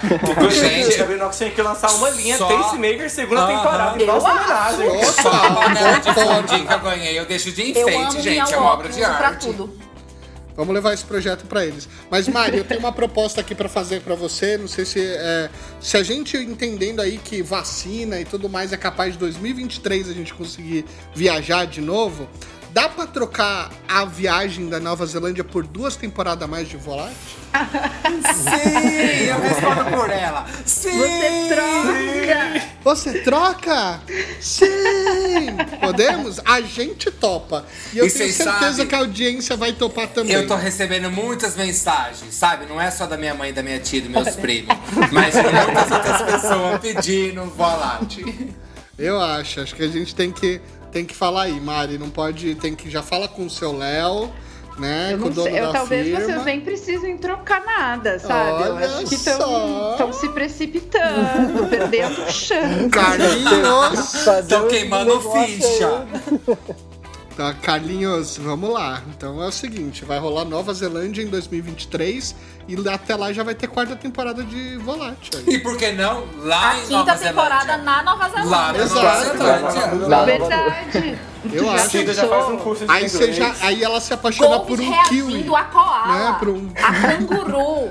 [0.51, 3.55] Gente, a Brinox tinha que lançar uma linha Só- Tastemaker segunda Aham.
[3.57, 5.03] temporada em Eu nossa homenagem.
[5.23, 8.53] Só a panela de fundi que eu ganhei, eu deixo de eu enfeite, amo gente.
[8.53, 9.47] É uma obra de uso pra arte.
[9.47, 9.90] tudo.
[10.55, 11.87] Vamos levar esse projeto pra eles.
[12.09, 14.57] Mas, Mari, eu tenho uma proposta aqui pra fazer pra você.
[14.57, 18.77] Não sei se é, se a gente entendendo aí que vacina e tudo mais é
[18.77, 20.85] capaz de 2023 a gente conseguir
[21.15, 22.27] viajar de novo.
[22.73, 27.13] Dá pra trocar a viagem da Nova Zelândia por duas temporadas a mais de Volate?
[28.33, 30.45] Sim, eu respondo por ela.
[30.65, 30.89] Sim!
[30.97, 32.67] Você troca!
[32.83, 33.99] Você troca?
[34.39, 34.67] Sim!
[35.81, 36.39] Podemos?
[36.45, 37.65] A gente topa.
[37.93, 40.33] E eu E tenho certeza sabem- que a audiência vai topar também.
[40.33, 42.65] Eu tô recebendo muitas mensagens, sabe?
[42.67, 44.73] Não é só da minha mãe, da minha tia, dos meus primos,
[45.11, 48.55] mas de muitas outras pessoas pedindo volante.
[48.97, 51.97] Eu acho, acho que a gente tem que, tem que falar aí, Mari.
[51.97, 52.55] Não pode.
[52.55, 52.89] Tem que.
[52.89, 54.29] Já fala com o seu Léo,
[54.77, 55.13] né?
[55.13, 56.21] Eu com o não dono sei, eu, da talvez firma.
[56.21, 58.63] vocês nem precisem trocar nada, sabe?
[58.63, 62.89] eu Olha acho que estão se precipitando, perdendo o chão.
[62.91, 64.25] Carlinhos!
[64.51, 66.05] Um queimando ficha.
[67.35, 69.01] Tá, Carlinhos, vamos lá.
[69.15, 72.35] Então é o seguinte: vai rolar Nova Zelândia em 2023
[72.67, 75.31] e até lá já vai ter quarta temporada de Volate.
[75.37, 75.55] Aí.
[75.55, 76.25] E por que não?
[76.43, 77.83] Lá A em quinta Nova temporada Zelândia.
[77.85, 78.49] na Nova Zelândia.
[78.51, 78.73] Lá na.
[78.73, 80.07] Nova Zelândia.
[80.07, 81.19] Lá, Verdade.
[81.53, 81.89] Eu acho.
[81.89, 83.37] Cida já faz um curso de Aí, você inglês.
[83.37, 85.55] já, aí ela se apaixona por Golves um kiwi.
[85.55, 87.89] a koala, né, por um- a canguru.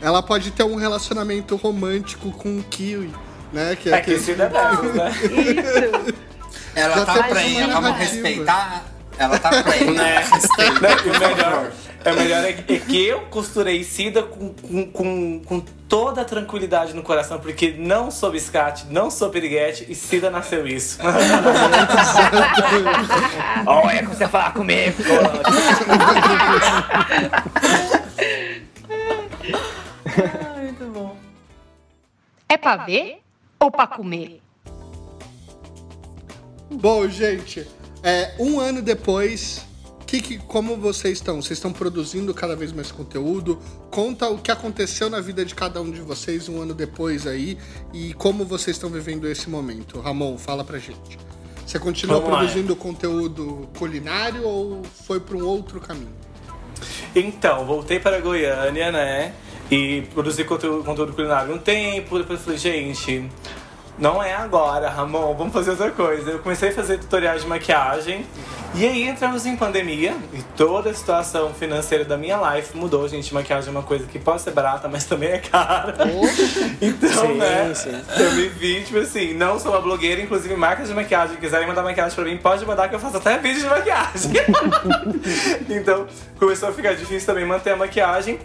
[0.00, 3.10] Ela pode ter um relacionamento romântico com um kiwi.
[3.52, 5.10] Né, que É que Cida é dessas, né?
[5.22, 6.27] Isso.
[6.74, 8.84] Ela tá prenha, uma vamos respeitar.
[9.18, 9.92] Ela tá prenha.
[9.92, 10.18] Né?
[10.18, 10.96] Respeita, Né?
[11.04, 11.72] O melhor,
[12.04, 16.24] é melhor é que é que eu costurei Cida com, com, com, com toda a
[16.24, 20.98] tranquilidade no coração, porque não sou biscate, não sou piriguete e Cida nasceu isso.
[23.66, 25.02] Olha como você fala comigo.
[30.62, 31.16] Muito bom.
[32.48, 33.20] É pra ver
[33.58, 34.40] ou pra comer?
[36.70, 37.66] Bom, gente,
[38.02, 39.66] é, um ano depois,
[40.08, 41.36] que, que, como vocês estão?
[41.42, 43.58] Vocês estão produzindo cada vez mais conteúdo?
[43.90, 47.58] Conta o que aconteceu na vida de cada um de vocês um ano depois aí
[47.92, 50.00] e como vocês estão vivendo esse momento.
[50.00, 51.18] Ramon, fala pra gente.
[51.66, 52.38] Você continua Vamos lá.
[52.38, 56.16] produzindo conteúdo culinário ou foi para um outro caminho?
[57.14, 59.34] Então, voltei para Goiânia, né?
[59.70, 63.28] E produzi conteúdo, conteúdo culinário um tempo, depois falei, gente,
[63.98, 66.30] não é agora, Ramon, vamos fazer outra coisa.
[66.30, 68.24] Eu comecei a fazer tutoriais de maquiagem.
[68.74, 73.32] E aí entramos em pandemia e toda a situação financeira da minha life mudou, gente.
[73.32, 75.94] Maquiagem é uma coisa que pode ser barata, mas também é cara.
[76.80, 77.72] Então, Sim, né?
[77.74, 78.02] sim.
[78.18, 81.82] Eu me vi, tipo assim, não sou uma blogueira, inclusive marcas de maquiagem, quiserem mandar
[81.82, 84.32] maquiagem pra mim, pode mandar que eu faço até vídeo de maquiagem.
[85.68, 86.06] então,
[86.38, 88.38] começou a ficar difícil também manter a maquiagem.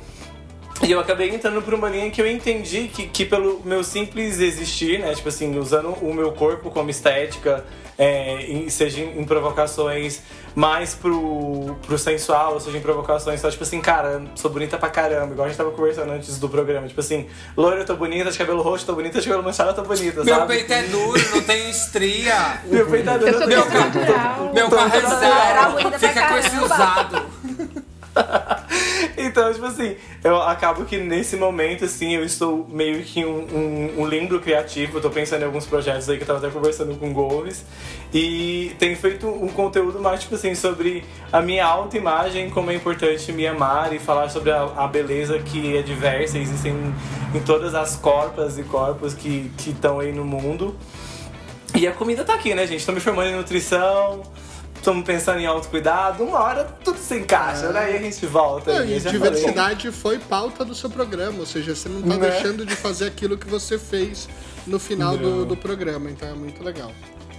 [0.82, 4.40] E eu acabei entrando por uma linha que eu entendi que, que pelo meu simples
[4.40, 5.14] existir, né?
[5.14, 7.64] Tipo assim, usando o meu corpo como estética,
[7.98, 10.22] é, em- seja em, em provocações
[10.56, 15.32] mais pro, pro sensual, seja em provocações só, tipo assim, cara, sou bonita pra caramba,
[15.32, 16.86] igual a gente tava conversando antes do programa.
[16.88, 19.76] Tipo assim, loira, eu tô bonita, de cabelo roxo, tô bonita, de cabelo manchado, eu
[19.76, 20.48] tô bonita, Meu sabe?
[20.54, 22.60] peito é duro, não tem estria.
[22.66, 24.52] Meu peito é duro, Eu sou meu natural.
[24.54, 26.14] Meu carro é Era bonita zero.
[26.14, 27.26] Fica com esse usado.
[29.17, 34.02] Então, tipo assim, eu acabo que nesse momento, assim, eu estou meio que um, um,
[34.02, 34.97] um limbo criativo.
[34.97, 37.63] Eu tô pensando em alguns projetos aí que eu tava até conversando com o Gomes.
[38.13, 43.32] E tenho feito um conteúdo mais, tipo assim, sobre a minha autoimagem, como é importante
[43.32, 47.73] me amar e falar sobre a, a beleza que é diversa, existem em, em todas
[47.76, 50.76] as corpas e corpos que estão aí no mundo.
[51.76, 52.86] E a comida tá aqui, né, gente?
[52.86, 54.21] Tô me formando em nutrição,
[54.84, 56.24] estamos pensando em autocuidado.
[56.24, 57.93] Uma hora tudo se encaixa, né?
[57.93, 58.74] E a gente volta.
[58.74, 59.12] Não, e já falei.
[59.32, 62.30] diversidade foi pauta do seu programa, ou seja, você não tá Né?
[62.30, 64.28] deixando de fazer aquilo que você fez
[64.67, 66.91] no final do, do programa, então é muito legal.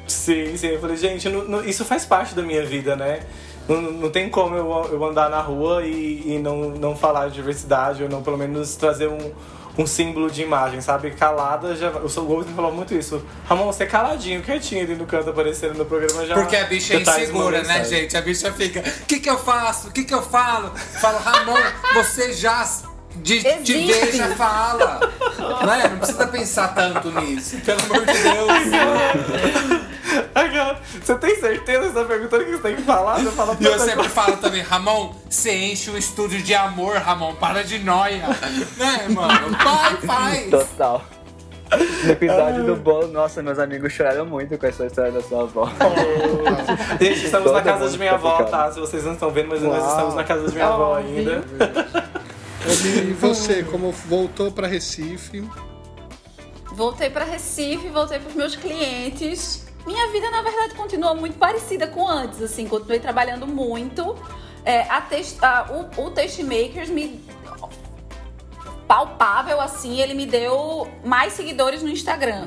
[0.07, 0.68] Sim, sim.
[0.68, 3.20] Eu falei, gente, não- não- isso faz parte da minha vida, né?
[3.68, 7.35] Não, não tem como eu, eu andar na rua e, e não, não falar de
[7.35, 9.33] diversidade, ou não pelo menos trazer um,
[9.76, 11.10] um símbolo de imagem, sabe?
[11.10, 13.24] Calada, já, o seu Gomes me falou muito isso.
[13.48, 16.34] Ramon, você é caladinho, quietinho ali no canto aparecendo no programa já.
[16.34, 18.16] Porque a bicha é insegura, né, gente?
[18.16, 19.88] A bicha fica, o que que eu faço?
[19.88, 20.72] O que que eu falo?
[21.00, 21.58] Falo, Ramon,
[21.94, 22.64] você já
[23.16, 25.00] de, te já fala.
[25.66, 25.88] Né?
[25.88, 29.84] Não precisa pensar tanto nisso, pelo amor de Deus.
[30.35, 33.20] Aquela- Você tem certeza que você tá perguntando o que você tem que falar?
[33.20, 37.35] Você fala E eu sempre falo também, Ramon, você enche o estúdio de amor, Ramon,
[37.35, 38.27] para de noia.
[38.77, 39.50] Né, mano?
[39.62, 40.50] Vai, faz.
[40.50, 41.03] Total.
[42.05, 45.68] No episódio do bolo, nossa, meus amigos choraram muito com essa história da sua avó.
[47.00, 48.70] Gente, estamos na Todo casa mundo de minha avó, tá?
[48.70, 49.90] Se vocês não estão vendo, mas nós Uau.
[49.90, 51.42] estamos na casa de minha avó ainda.
[53.09, 55.44] E você, como voltou pra Recife?
[56.72, 59.63] Voltei para Recife, voltei para os meus clientes.
[59.87, 64.16] Minha vida, na verdade, continua muito parecida com antes, assim, continuei trabalhando muito.
[64.64, 65.66] É, a test, a-
[65.99, 67.23] o, o Tastemakers me
[68.88, 72.47] palpável assim, ele me deu mais seguidores no Instagram.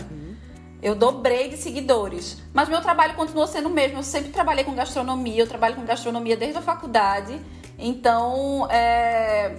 [0.81, 2.37] Eu dobrei de seguidores.
[2.53, 3.97] Mas meu trabalho continuou sendo o mesmo.
[3.99, 7.39] Eu sempre trabalhei com gastronomia, eu trabalho com gastronomia desde a faculdade.
[7.79, 9.57] Então, é,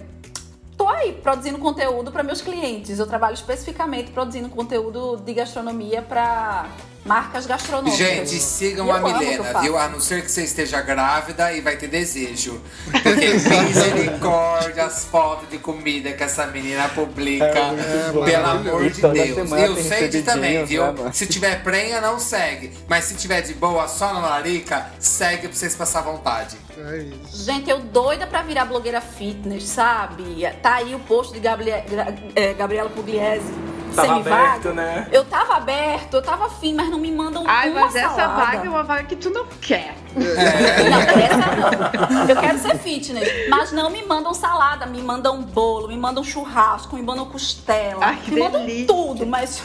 [0.77, 2.99] tô aí produzindo conteúdo para meus clientes.
[2.99, 6.67] Eu trabalho especificamente produzindo conteúdo de gastronomia para
[7.09, 7.97] marcas gastronômicas.
[7.97, 9.77] Gente, sigam E eu a Milena, viu?
[9.77, 12.61] A não ser que você esteja grávida e vai ter desejo.
[12.91, 17.45] Porque misericórdia, as fotos de comida que essa menina publica.
[17.45, 19.49] É, pelo amor E de toda Deus.
[19.49, 20.93] tem sei de também, viu?
[20.93, 22.71] né, se tiver prenha, não segue.
[22.87, 26.57] Mas se tiver de boa, só na larica, segue pra vocês passar vontade.
[26.77, 27.43] É isso.
[27.43, 30.47] Gente, eu doida pra virar blogueira fitness, sabe?
[30.61, 33.51] Tá aí o post de Gabrie- Gra- é, Gabriela Pugliese.
[33.95, 35.07] Tava aberto, né?
[35.11, 38.45] Eu tava aberto, eu tava afim, mas não me mandam Ai, uma mas essa salada.
[38.45, 39.95] vaga é uma vaga que tu não quer.
[40.15, 42.29] Não, essa não.
[42.29, 43.49] Eu quero ser fitness.
[43.49, 48.05] Mas não me mandam salada, me mandam bolo, me mandam churrasco, me mandam costela.
[48.05, 48.87] Ai, que me mandam delícia.
[48.87, 49.61] tudo, mas.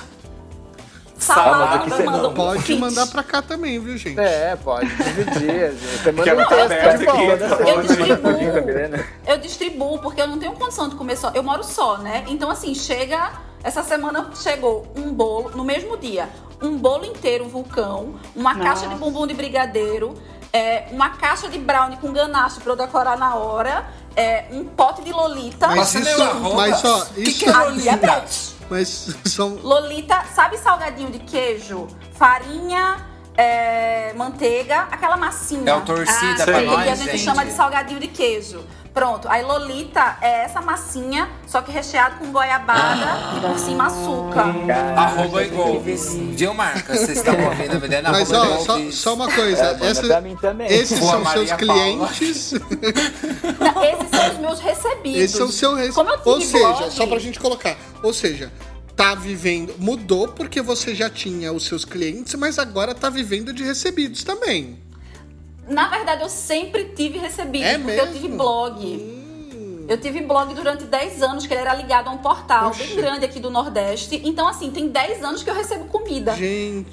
[1.16, 2.78] Salada que me você mandam não Pode fit.
[2.78, 4.18] mandar pra cá também, viu, gente?
[4.18, 5.70] É, pode dividir.
[5.72, 7.44] Você manda Quebra um texto de volta.
[7.70, 9.04] Eu distribuo.
[9.26, 11.30] Eu distribuo, porque eu não tenho condição de comer só.
[11.34, 12.24] Eu moro só, né?
[12.28, 13.32] Então, assim, chega.
[13.64, 16.28] Essa semana chegou um bolo, no mesmo dia,
[16.62, 18.68] um bolo inteiro vulcão, uma Nossa.
[18.68, 20.14] caixa de bumbum de brigadeiro,
[20.52, 25.02] é, uma caixa de brownie com ganache pra eu decorar na hora, é, um pote
[25.02, 25.66] de lolita.
[25.68, 28.24] Mas Passa isso- mas, ó, que isso- que é a Lolita?
[28.70, 29.54] Mas são.
[29.62, 31.88] Lolita, sabe salgadinho de queijo?
[32.12, 32.96] Farinha,
[33.36, 35.68] é, manteiga, aquela massinha.
[35.70, 37.18] É o torcida Ah, pra que nós, a gente gente.
[37.24, 38.64] chama de salgadinho de queijo.
[38.94, 44.54] Pronto, aí Lolita é essa massinha, só que recheado com goiabada e por cima açúcar.
[44.96, 46.14] Arroba e Golves.
[46.14, 47.00] Viu, Marcas?
[47.00, 48.12] Vocês estão ouvindo a Milena?
[48.12, 49.76] Mas Arroba ó, só, só uma coisa.
[49.80, 50.22] É, essa-
[50.68, 52.08] esses Boa, são seus Maria Paula.
[52.08, 52.52] clientes.
[52.52, 55.20] Não, esses são os meus recebidos.
[55.20, 55.92] Esse é o seu res...
[55.92, 57.76] Como eu tive Ou seja, blog, só pra gente colocar.
[58.00, 58.52] Ou seja,
[58.94, 59.74] tá vivendo.
[59.78, 64.78] Mudou porque você já tinha os seus clientes, mas agora tá vivendo de recebidos também.
[65.66, 68.12] Na verdade, eu sempre tive recebido, É porque eu mesmo?
[68.22, 69.23] tive blog.
[69.88, 72.82] Eu tive blog durante 10 anos, que ele era ligado a um portal Oxi.
[72.84, 74.20] bem grande aqui do Nordeste.
[74.24, 76.34] Então, assim, tem 10 anos que eu recebo comida.
[76.34, 76.86] Gente.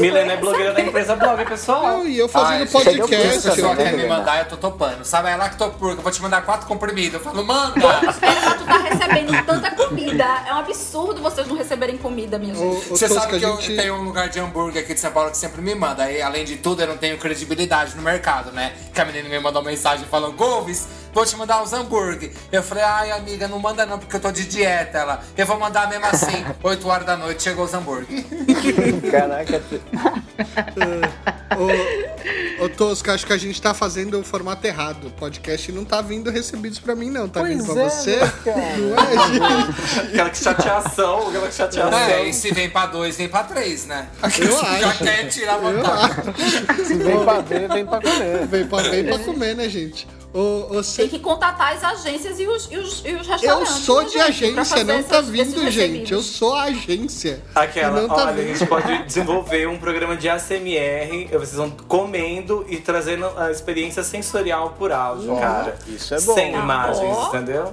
[0.00, 1.82] Milena é blogueira da empresa blog, pessoal.
[1.82, 3.48] Não, e eu fazendo Ai, Se podcast.
[3.48, 5.04] a pessoa eu- né, quer me mandar, eu tô topando.
[5.04, 7.14] Sabe, é lactopurga, eu vou te mandar quatro comprimidos.
[7.14, 7.74] Eu falo, manda!
[7.74, 10.24] Tu tá recebendo tanta comida.
[10.48, 12.88] É um absurdo vocês não receberem comida, minha gente.
[12.88, 15.30] Você sabe que a eu gente- tenho um lugar de hambúrguer aqui de São Paulo
[15.30, 16.10] que sempre me manda.
[16.10, 18.72] E, além de tudo, eu não tenho credibilidade no mercado, né?
[18.92, 22.32] que a menina me mandou mensagem falando, Golves, vou te mandar uns hambúrguer.
[22.52, 24.98] Eu falei, ai, amiga, não manda não, porque eu tô de dieta.
[24.98, 26.44] Ela, eu vou mandar mesmo assim.
[26.62, 28.24] 8 horas da noite chegou os hambúrguer.
[29.10, 29.62] Caraca,
[31.56, 35.06] Ô, ô Tosca, acho que a gente tá fazendo o formato errado.
[35.06, 37.28] O podcast não tá vindo recebidos pra mim, não.
[37.28, 38.16] Tá Pois vindo pra é, você.
[38.16, 38.76] né, cara?
[38.76, 40.00] Não é, gente?
[40.08, 41.98] Aquela que chateação, aquela que chateação.
[41.98, 44.08] É, e se vem pra dois, vem pra três, né?
[44.38, 44.50] Eu
[44.80, 45.04] Já acho.
[45.04, 46.84] quer tirar vantagem.
[46.84, 48.46] Se vem pra ver, vem pra comer.
[48.46, 50.08] Vem pra, vem pra comer, né, gente?
[50.34, 53.32] Ô, ô, Tem cê- que contatar as agências e os, e os, e os Eu
[53.34, 53.72] restaurantes.
[53.84, 56.12] sou né, de agência, não tá essas- vindo, esses gente.
[56.12, 57.40] Eu sou a agência.
[57.54, 58.48] Aquela, Não tá olha, a vindo.
[58.56, 64.70] gente pode desenvolver um programa de ASMR, vocês vão comendo e trazendo a experiência sensorial
[64.76, 65.78] por áudio, cara.
[65.86, 66.34] isso é bom.
[66.34, 67.72] Sem Ah, imagens, entendeu?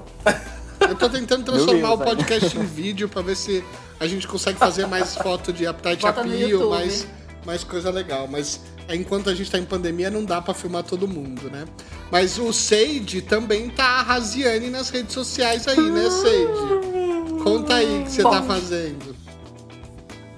[0.87, 3.63] Eu tô tentando transformar o Deus, podcast em vídeo pra ver se
[3.99, 7.07] a gente consegue fazer mais foto de Appetite Appeal, mais,
[7.43, 8.27] mais coisa legal.
[8.29, 8.59] Mas
[8.95, 11.65] enquanto a gente tá em pandemia, não dá pra filmar todo mundo, né?
[12.11, 17.41] Mas o Sage também tá arrasiane nas redes sociais aí, né, Sage?
[17.43, 19.15] Conta aí o que você tá fazendo.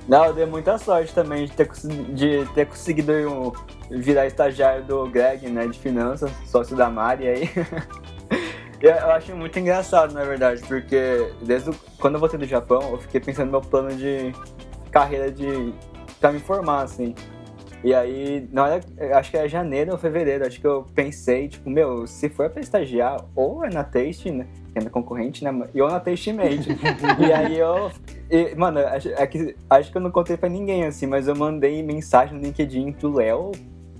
[0.07, 1.69] Não, eu dei muita sorte também de ter,
[2.13, 3.51] de ter conseguido um-
[3.89, 7.49] virar estagiário do Greg, né, de finanças, sócio da Mari aí.
[8.81, 12.81] eu, eu acho muito engraçado, na verdade, porque desde o- quando eu voltei do Japão,
[12.91, 14.33] eu fiquei pensando no meu plano de
[14.91, 15.73] carreira de
[16.19, 17.15] pra me formar, assim.
[17.83, 21.49] E aí, na hora, eu acho que é janeiro ou fevereiro, acho que eu pensei,
[21.49, 25.43] tipo, meu, se for pra estagiar, ou é na Taste, né, que é na concorrente,
[25.43, 26.69] né, e ou na Taste Made.
[27.19, 27.91] e aí eu
[28.29, 31.35] e, mano, acho, é que, acho que eu não contei pra ninguém, assim, mas eu
[31.35, 33.51] mandei mensagem no LinkedIn pro Léo,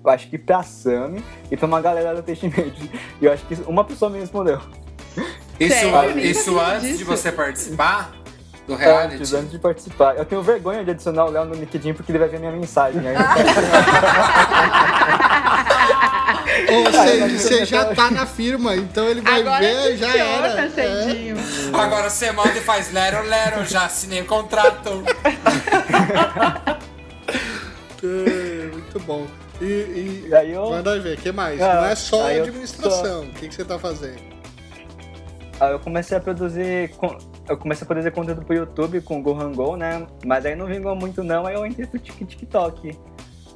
[0.06, 2.74] acho que pra Sami e pra uma galera do Testament.
[3.22, 4.60] E eu acho que uma pessoa me respondeu.
[5.60, 6.20] Isso, Sério?
[6.20, 7.06] Isso antes de disso.
[7.06, 8.23] você participar
[8.68, 9.16] do reality.
[9.16, 10.16] Antes, antes de participar.
[10.18, 13.02] Eu tenho vergonha de adicionar o Léo no LinkedIn porque ele vai ver minha mensagem.
[16.92, 20.48] Sage, você já tá na firma, então ele vai Agora ver, já era.
[20.66, 20.70] É.
[20.70, 21.36] Cedinho.
[21.74, 25.04] Agora você manda e faz lero, lero, já assinei o contrato.
[28.06, 29.26] É, muito bom.
[29.62, 31.62] E, e E aí eu- manda ver, o que mais?
[31.62, 33.22] Ah, Não é só administração.
[33.24, 34.20] O que, que você tá fazendo?
[35.62, 36.92] Eu comecei a produzir.
[37.48, 40.06] Eu comecei a produzir conteúdo pro YouTube com o Gohan Go, né?
[40.26, 42.98] Mas aí não vingou muito não, aí eu entrei pro Tik- TikTok.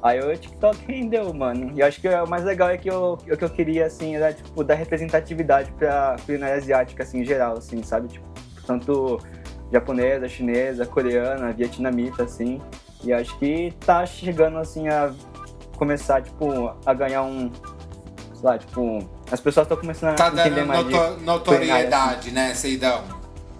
[0.02, 1.72] Aí o TikTok rendeu, mano.
[1.74, 4.14] E eu acho que o mais legal é que eu, o que eu queria, assim,
[4.14, 8.08] era, tipo, dar representatividade pra culinária asiática, assim, em geral, assim, sabe?
[8.08, 8.26] Tipo,
[8.64, 9.18] tanto
[9.72, 12.60] japonesa, chinesa, coreana, vietnamita, assim.
[13.02, 15.12] E acho que tá chegando, assim, a
[15.76, 17.50] começar, tipo, a ganhar um...
[18.34, 18.98] Sei lá, tipo...
[19.30, 21.24] As pessoas estão começando Tá a entender mais de noto- assim.
[21.24, 23.04] notoriedade, né, Seidão?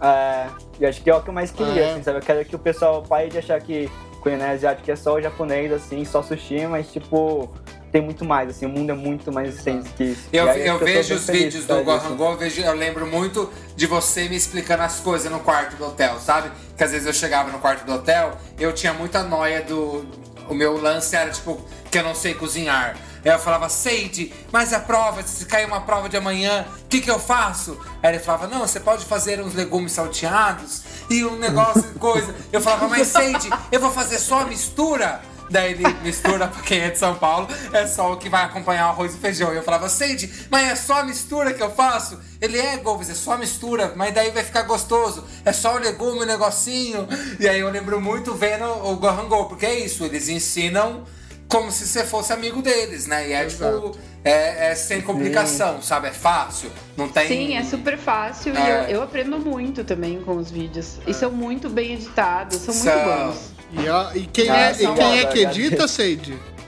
[0.00, 0.46] É,
[0.80, 1.92] e acho que é o que eu mais queria, é?
[1.92, 2.18] assim, sabe?
[2.18, 3.90] Eu quero que o pessoal pare de achar que
[4.22, 7.50] culinária asiática é só o japonês, assim, só sushi, mas, tipo,
[7.92, 10.28] tem muito mais, assim, o mundo é muito mais extenso que isso.
[10.32, 12.14] Eu, aí, eu que vejo os vídeos do causa Gohan disso.
[12.14, 15.86] Go, eu, vejo- eu lembro muito de você me explicando as coisas no quarto do
[15.86, 16.50] hotel, sabe?
[16.76, 20.06] Que às vezes eu chegava no quarto do hotel, eu tinha muita noia do.
[20.48, 21.60] O meu lance era tipo,
[21.90, 22.96] que eu não sei cozinhar.
[23.34, 27.10] Eu falava, Seide, mas a prova, se cair uma prova de amanhã, o que, que
[27.10, 27.78] eu faço?
[28.02, 32.34] Aí ele falava, não, você pode fazer uns legumes salteados e um negócio, coisa.
[32.52, 35.20] Eu falava, mas Seide, eu vou fazer só a mistura?
[35.50, 38.88] Daí ele mistura pra quem é de São Paulo, é só o que vai acompanhar
[38.88, 39.52] o arroz e feijão.
[39.52, 42.20] E eu falava, Sage, mas é só a mistura que eu faço?
[42.40, 45.24] Ele é, Golves, é só a mistura, mas daí vai ficar gostoso.
[45.44, 47.08] É só o legume, o negocinho.
[47.40, 51.04] E aí eu lembro muito vendo o Gohan Go, porque é isso, eles ensinam
[51.48, 53.28] como se você fosse amigo deles, né?
[53.28, 56.08] E é tipo, é, é sem complicação, sabe?
[56.08, 57.26] É fácil, não tem...
[57.26, 58.60] Sim, é super fácil É.
[58.60, 60.98] e eu, eu aprendo muito também com os vídeos.
[61.06, 63.26] E são muito bem editados, são muito São.
[63.28, 63.52] bons.
[63.72, 66.38] E, ó, e quem, Ah, é, e quem é que edita, Sage?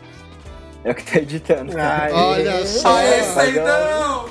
[0.82, 1.72] É o que tá editando.
[1.78, 2.96] Ai, Olha só.
[2.96, 4.30] Aê, Mas Seidão!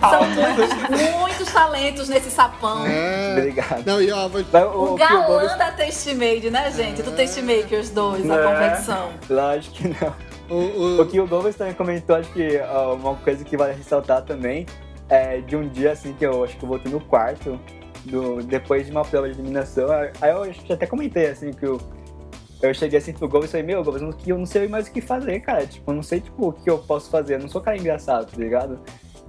[0.00, 2.86] São muitos, muitos talentos nesse sapão.
[2.86, 3.34] É.
[3.38, 3.84] Obrigado.
[3.86, 7.02] Não, e ó, vou- O o galã da Taste Made, né, gente?
[7.02, 8.42] Do Taste Makers 2, na É.
[8.44, 9.10] competição.
[9.28, 10.14] Lógico que não.
[10.50, 13.74] o, O o, que o Gomes também comentou, acho que ó, uma coisa que vale
[13.74, 14.66] ressaltar também
[15.08, 17.58] é de um dia assim que eu acho que eu voltei no quarto,
[18.04, 19.86] do, depois de uma prova de eliminação.
[20.20, 21.80] Aí eu acho que até comentei assim que eu,
[22.62, 24.86] eu cheguei assim pro Gomes e falei, meu, Gomes, eu não- eu não sei mais
[24.86, 25.66] o que fazer, cara.
[25.66, 28.26] Tipo, eu não sei tipo, o que eu posso fazer, eu não sou cara engraçado,
[28.30, 28.78] tá ligado?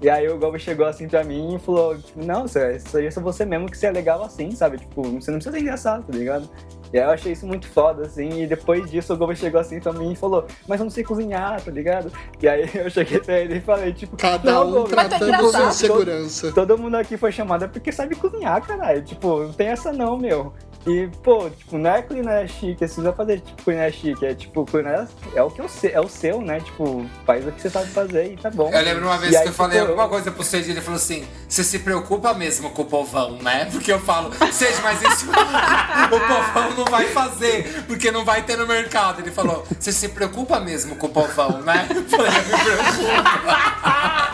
[0.01, 3.05] E aí o Gomes chegou assim pra mim e falou, tipo, não, isso isso aí
[3.05, 4.77] é só você mesmo que você é legal assim, sabe?
[4.77, 6.49] Tipo, você não precisa ser engraçado, tá ligado?
[6.93, 9.79] E aí eu achei isso muito foda, assim, e depois disso o Gomes chegou assim
[9.79, 12.11] também e falou, mas eu não sei cozinhar, tá ligado?
[12.41, 15.17] E aí eu cheguei até ele e falei, tipo, Cada não, um Gomes, Mas tá
[15.17, 15.69] tratando sua engraçado.
[15.69, 16.51] insegurança.
[16.51, 19.01] todo mundo aqui foi chamado é porque sabe cozinhar, caralho.
[19.01, 20.53] Tipo, não tem essa não, meu.
[20.87, 24.35] E, pô, tipo, não é culinária chique, assim, não vai fazer, tipo, culinária chique, é,
[24.35, 26.59] tipo, culinária é o que eu sei, é o seu, né?
[26.59, 28.69] Tipo, faz o que você sabe fazer e tá bom.
[28.71, 30.81] Eu lembro uma vez E aí, que eu falei tipo, alguma coisa pro Sage, ele
[30.81, 33.65] falou assim: você se preocupa mesmo com o povão, né?
[33.71, 38.55] Porque eu falo, Sage, mas isso o povão não vai fazer, porque não vai ter
[38.55, 39.21] no mercado.
[39.21, 41.87] Ele falou, você se preocupa mesmo com o povão, né?
[41.89, 43.75] Eu falei, eu me preocupo.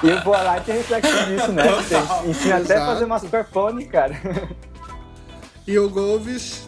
[0.04, 1.64] E o Boa Light é reflexo disso, né?
[1.64, 4.20] Você ensina até a fazer mascarpone, cara.
[5.68, 6.68] E o Golves,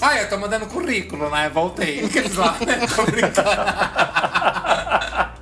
[0.00, 1.48] Ah, eu tô mandando currículo, né?
[1.48, 2.02] Voltei.
[2.34, 2.86] Lá, né?
[2.94, 3.48] Tô brincando.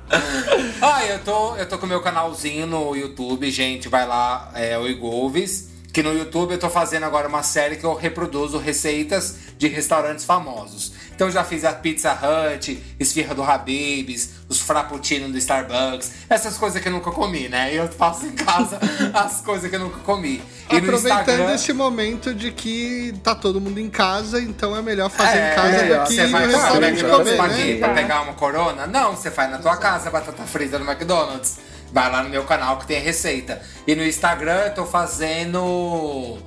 [0.83, 3.87] Ah, eu tô, eu tô com o meu canalzinho no YouTube, gente.
[3.87, 5.69] Vai lá, é o Igolves.
[5.93, 10.25] Que no YouTube eu tô fazendo agora uma série que eu reproduzo receitas de restaurantes
[10.25, 10.93] famosos.
[11.15, 16.57] Então eu já fiz a Pizza Hut, Esfirra do Habib's, os Frappuccino do Starbucks, essas
[16.57, 17.71] coisas que eu nunca comi, né?
[17.73, 18.79] Eu faço em casa
[19.13, 20.41] as coisas que eu nunca comi.
[20.71, 25.09] E aproveitando Instagram- esse momento de que tá todo mundo em casa, então é melhor
[25.11, 26.03] fazer É, em casa melhor.
[26.03, 27.77] do que Você vai no restaurante comer, né?
[27.77, 28.87] Pra pegar uma corona?
[28.87, 31.57] Não, você faz na tua casa a batata frita no McDonald's.
[31.93, 33.61] Vai lá no meu canal que tem receita.
[33.85, 36.37] E no Instagram eu tô fazendo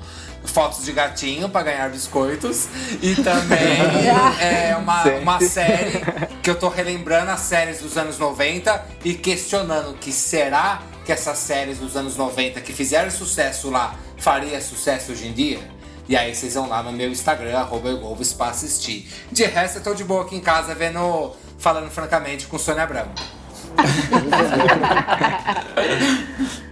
[0.45, 2.69] fotos de gatinho pra ganhar biscoitos.
[3.03, 3.79] E também
[4.41, 6.01] é uma, uma série
[6.43, 11.39] que eu tô relembrando as séries dos anos 90 e questionando que será que essas
[11.39, 15.61] séries dos anos 90 que fizeram sucesso lá faria sucesso hoje em dia?
[16.07, 17.89] E aí vocês vão lá no meu Instagram, arroba
[18.37, 19.11] pra assistir.
[19.33, 23.09] De resto, eu tô de boa aqui em casa vendo, falando francamente com Sônia Abrão.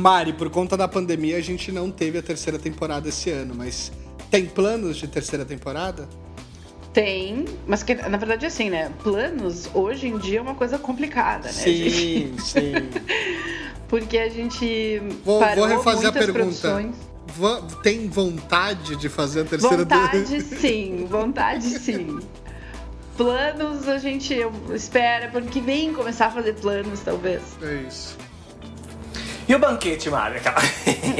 [0.00, 3.92] Mari, por conta da pandemia, a gente não teve a terceira temporada esse ano, mas
[4.30, 6.08] tem planos de terceira temporada?
[6.92, 8.90] Tem, mas que, na verdade assim, né?
[9.02, 11.54] Planos hoje em dia é uma coisa complicada, né?
[11.54, 11.90] gente?
[11.90, 12.72] Sim, sim.
[13.88, 16.32] Porque a gente Vou, parou vou refazer a pergunta.
[16.32, 16.94] produções.
[17.82, 22.18] Tem vontade de fazer a terceira Vontade sim, vontade sim.
[23.16, 24.34] Planos a gente
[24.74, 27.42] espera pro ano que vem começar a fazer planos, talvez.
[27.62, 28.16] É isso.
[29.50, 30.36] E o banquete, Mário?
[30.36, 30.58] Aquela,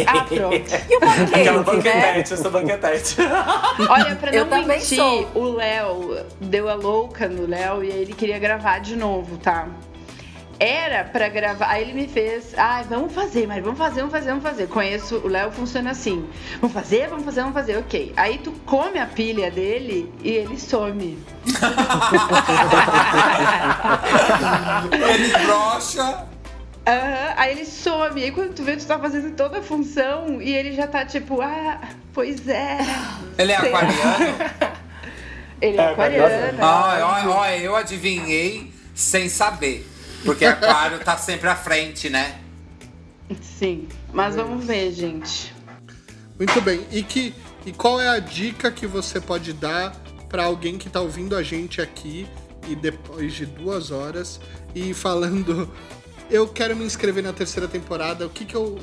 [0.07, 0.71] Ah, pronto.
[0.89, 1.01] E o
[1.35, 2.01] aquela banquete, né?
[2.13, 3.17] banquetete, eu sou banquetete.
[3.91, 5.29] Olha, pra Eu não também mentir, sou.
[5.35, 9.67] o Léo deu a louca no Léo e aí ele queria gravar de novo, tá?
[10.61, 14.29] Era pra gravar, aí ele me fez, ai, vamos fazer, mas vamos fazer, vamos fazer,
[14.29, 14.69] vamos fazer.
[14.69, 16.25] Conheço, o Léo funciona assim.
[16.61, 18.13] Vamos fazer, vamos fazer, vamos fazer, ok.
[18.17, 21.19] Aí tu come a pilha dele e ele some.
[24.93, 26.27] Ele brocha.
[26.91, 28.23] Aham, aí ele some.
[28.23, 31.41] Aí quando tu vê, tu tá fazendo toda a função e ele já tá tipo,
[31.41, 31.81] ah,
[32.13, 32.79] pois é.
[33.39, 33.69] Ele é Sei.
[33.69, 34.81] aquariano.
[35.61, 36.59] Ele é, É, aquariano.
[36.63, 39.87] Ó, ó, ó, eu adivinhei sem saber.
[40.25, 42.39] Porque aquário tá sempre à frente, né?
[43.43, 45.55] Sim, mas vamos ver, gente.
[46.39, 46.87] Muito bem.
[46.91, 47.35] E, que,
[47.67, 49.95] e qual é a dica que você pode dar
[50.31, 52.27] para alguém que tá ouvindo a gente aqui
[52.67, 54.41] e depois de duas horas
[54.75, 55.71] e falando
[56.31, 58.79] eu quero me inscrever na terceira temporada, o que que eu,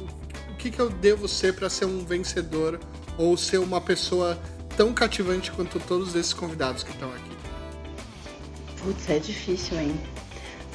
[0.51, 2.79] o que que eu devo ser para ser um vencedor
[3.17, 4.37] ou ser uma pessoa
[4.75, 7.31] tão cativante quanto todos esses convidados que estão aqui?
[8.83, 9.99] Putz, é difícil, hein?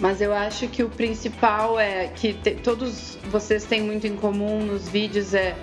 [0.00, 4.64] Mas eu acho que o principal é que te- todos vocês têm muito em comum
[4.64, 5.54] nos vídeos é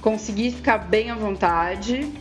[0.00, 2.12] conseguir ficar bem à vontade,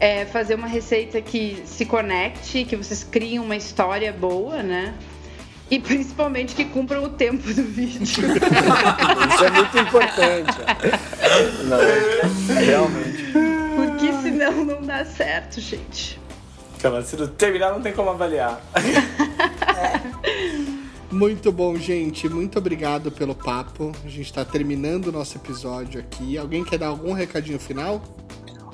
[0.00, 4.94] é fazer uma receita que se conecte, que vocês criem uma história boa, né?
[5.70, 8.02] E principalmente que cumpram o tempo do vídeo.
[8.06, 10.58] Isso é muito importante.
[11.64, 11.78] Não,
[12.54, 13.32] realmente.
[13.74, 16.20] Porque senão não dá certo, gente.
[16.76, 18.60] Aquela, se não terminar, não tem como avaliar.
[21.10, 22.28] Muito bom, gente.
[22.28, 23.92] Muito obrigado pelo papo.
[24.04, 26.36] A gente tá terminando o nosso episódio aqui.
[26.36, 28.02] Alguém quer dar algum recadinho final?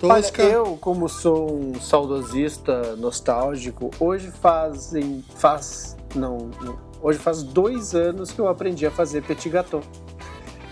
[0.02, 0.42] Olha, Tosca?
[0.42, 5.22] eu, como sou um saudosista nostálgico, hoje fazem.
[5.36, 5.96] faz.
[6.14, 9.82] Não, não, hoje faz dois anos que eu aprendi a fazer petit gâteau.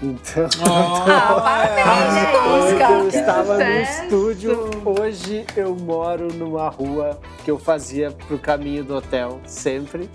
[0.03, 0.49] Então.
[0.66, 4.70] Ah, parabéns, Hoje eu estava no estúdio.
[4.82, 10.09] Hoje eu moro numa rua que eu fazia pro caminho do hotel sempre.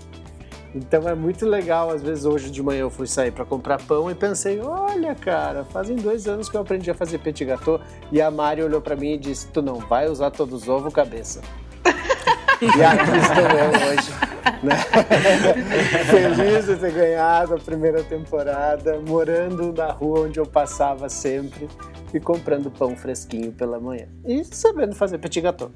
[0.74, 1.90] Então é muito legal.
[1.90, 5.64] Às vezes hoje de manhã eu fui sair para comprar pão e pensei: olha, cara,
[5.64, 7.80] fazem dois anos que eu aprendi a fazer petit gâteau.
[8.10, 10.92] E a Mari olhou para mim e disse: Tu não vai usar todos os ovos,
[10.92, 11.40] cabeça.
[12.60, 14.12] E aqui estou hoje.
[14.62, 14.76] Né?
[16.36, 21.68] Feliz de ter ganhado a primeira temporada, morando na rua onde eu passava sempre
[22.14, 24.06] e comprando pão fresquinho pela manhã.
[24.24, 25.70] E sabendo fazer petit gâteau.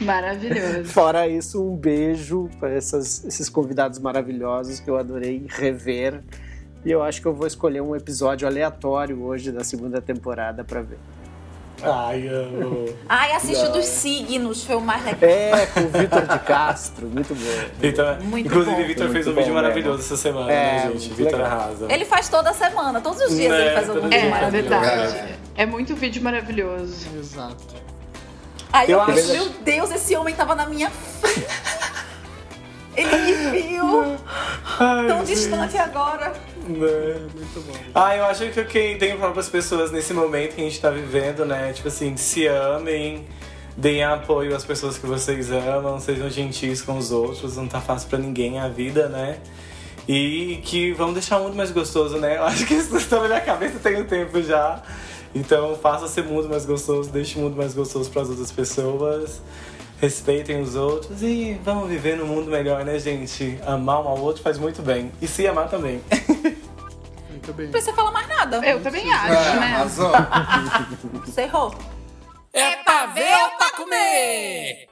[0.00, 0.84] Maravilhoso.
[0.84, 6.20] Fora isso, um beijo para essas- esses convidados maravilhosos que eu adorei rever.
[6.84, 10.82] E eu acho que eu vou escolher um episódio aleatório hoje da segunda temporada para
[10.82, 10.98] ver.
[11.82, 12.86] Ai, amo.
[13.08, 15.18] Ai, assiste o dos signos, foi o mais legal.
[15.30, 17.68] É, com o Vitor de Castro, muito bom.
[17.78, 18.86] Vitor, Muito inclusive, bom.
[18.86, 21.12] Vitor fez um vídeo bom maravilhoso essa semana, É, né, gente?
[21.12, 21.86] Vitor arrasa.
[21.92, 24.28] Ele faz toda semana, todos os dias Né, ele faz algum todo vídeo dia.
[24.28, 24.80] É, maravilhoso.
[24.80, 25.34] verdade.
[25.56, 27.06] É muito vídeo maravilhoso.
[27.18, 27.74] Exato.
[28.72, 31.46] Aí eu, Eu acho- meu Deus, esse homem tava na minha frente.
[32.96, 34.16] Ele me viu
[35.08, 36.32] tão distante agora.
[36.66, 37.28] Né?
[37.94, 40.80] Ah, eu acho que o que pra falar pras pessoas nesse momento que a gente
[40.80, 41.72] tá vivendo, né?
[41.72, 43.26] Tipo assim, se amem,
[43.76, 48.08] deem apoio às pessoas que vocês amam, sejam gentis com os outros, não tá fácil
[48.08, 49.38] pra ninguém a vida, né?
[50.06, 52.36] E que vamos deixar o mundo mais gostoso, né?
[52.36, 54.82] Eu acho que isso tá na minha cabeça tem um tempo já.
[55.34, 59.40] Então faça ser mundo mais gostoso, deixe o mundo mais gostoso pras outras pessoas.
[60.00, 63.58] Respeitem os outros e vamos viver num mundo melhor, né, gente?
[63.66, 65.10] Amar um ao outro faz muito bem.
[65.22, 66.02] E se amar também.
[67.30, 67.66] Muito bem.
[67.66, 68.56] Não precisa falar mais nada.
[68.64, 69.66] Eu também acho, É, né?
[69.74, 70.12] arrasou.
[71.26, 71.74] Você errou.
[72.54, 74.88] É pra ver ou pra comer?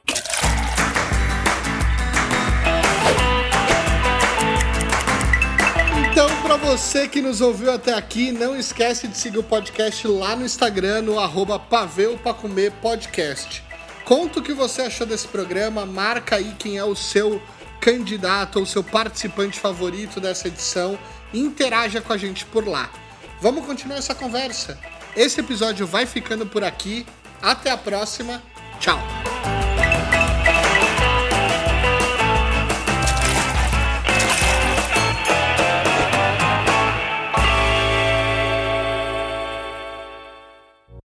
[6.11, 10.37] Então, pra você que nos ouviu até aqui, não esquece de seguir o podcast lá
[10.37, 13.63] no Instagram, no arroba Paveu Pra Comer Podcast.
[14.05, 17.41] Conta o que você achou desse programa, marca aí quem é o seu
[17.81, 20.99] candidato ou seu participante favorito dessa edição
[21.35, 22.91] interaja com a gente por lá.
[23.41, 24.79] Vamos continuar essa conversa.
[25.17, 27.07] Esse episódio vai ficando por aqui.
[27.41, 28.41] Até a próxima.
[28.79, 28.99] Tchau.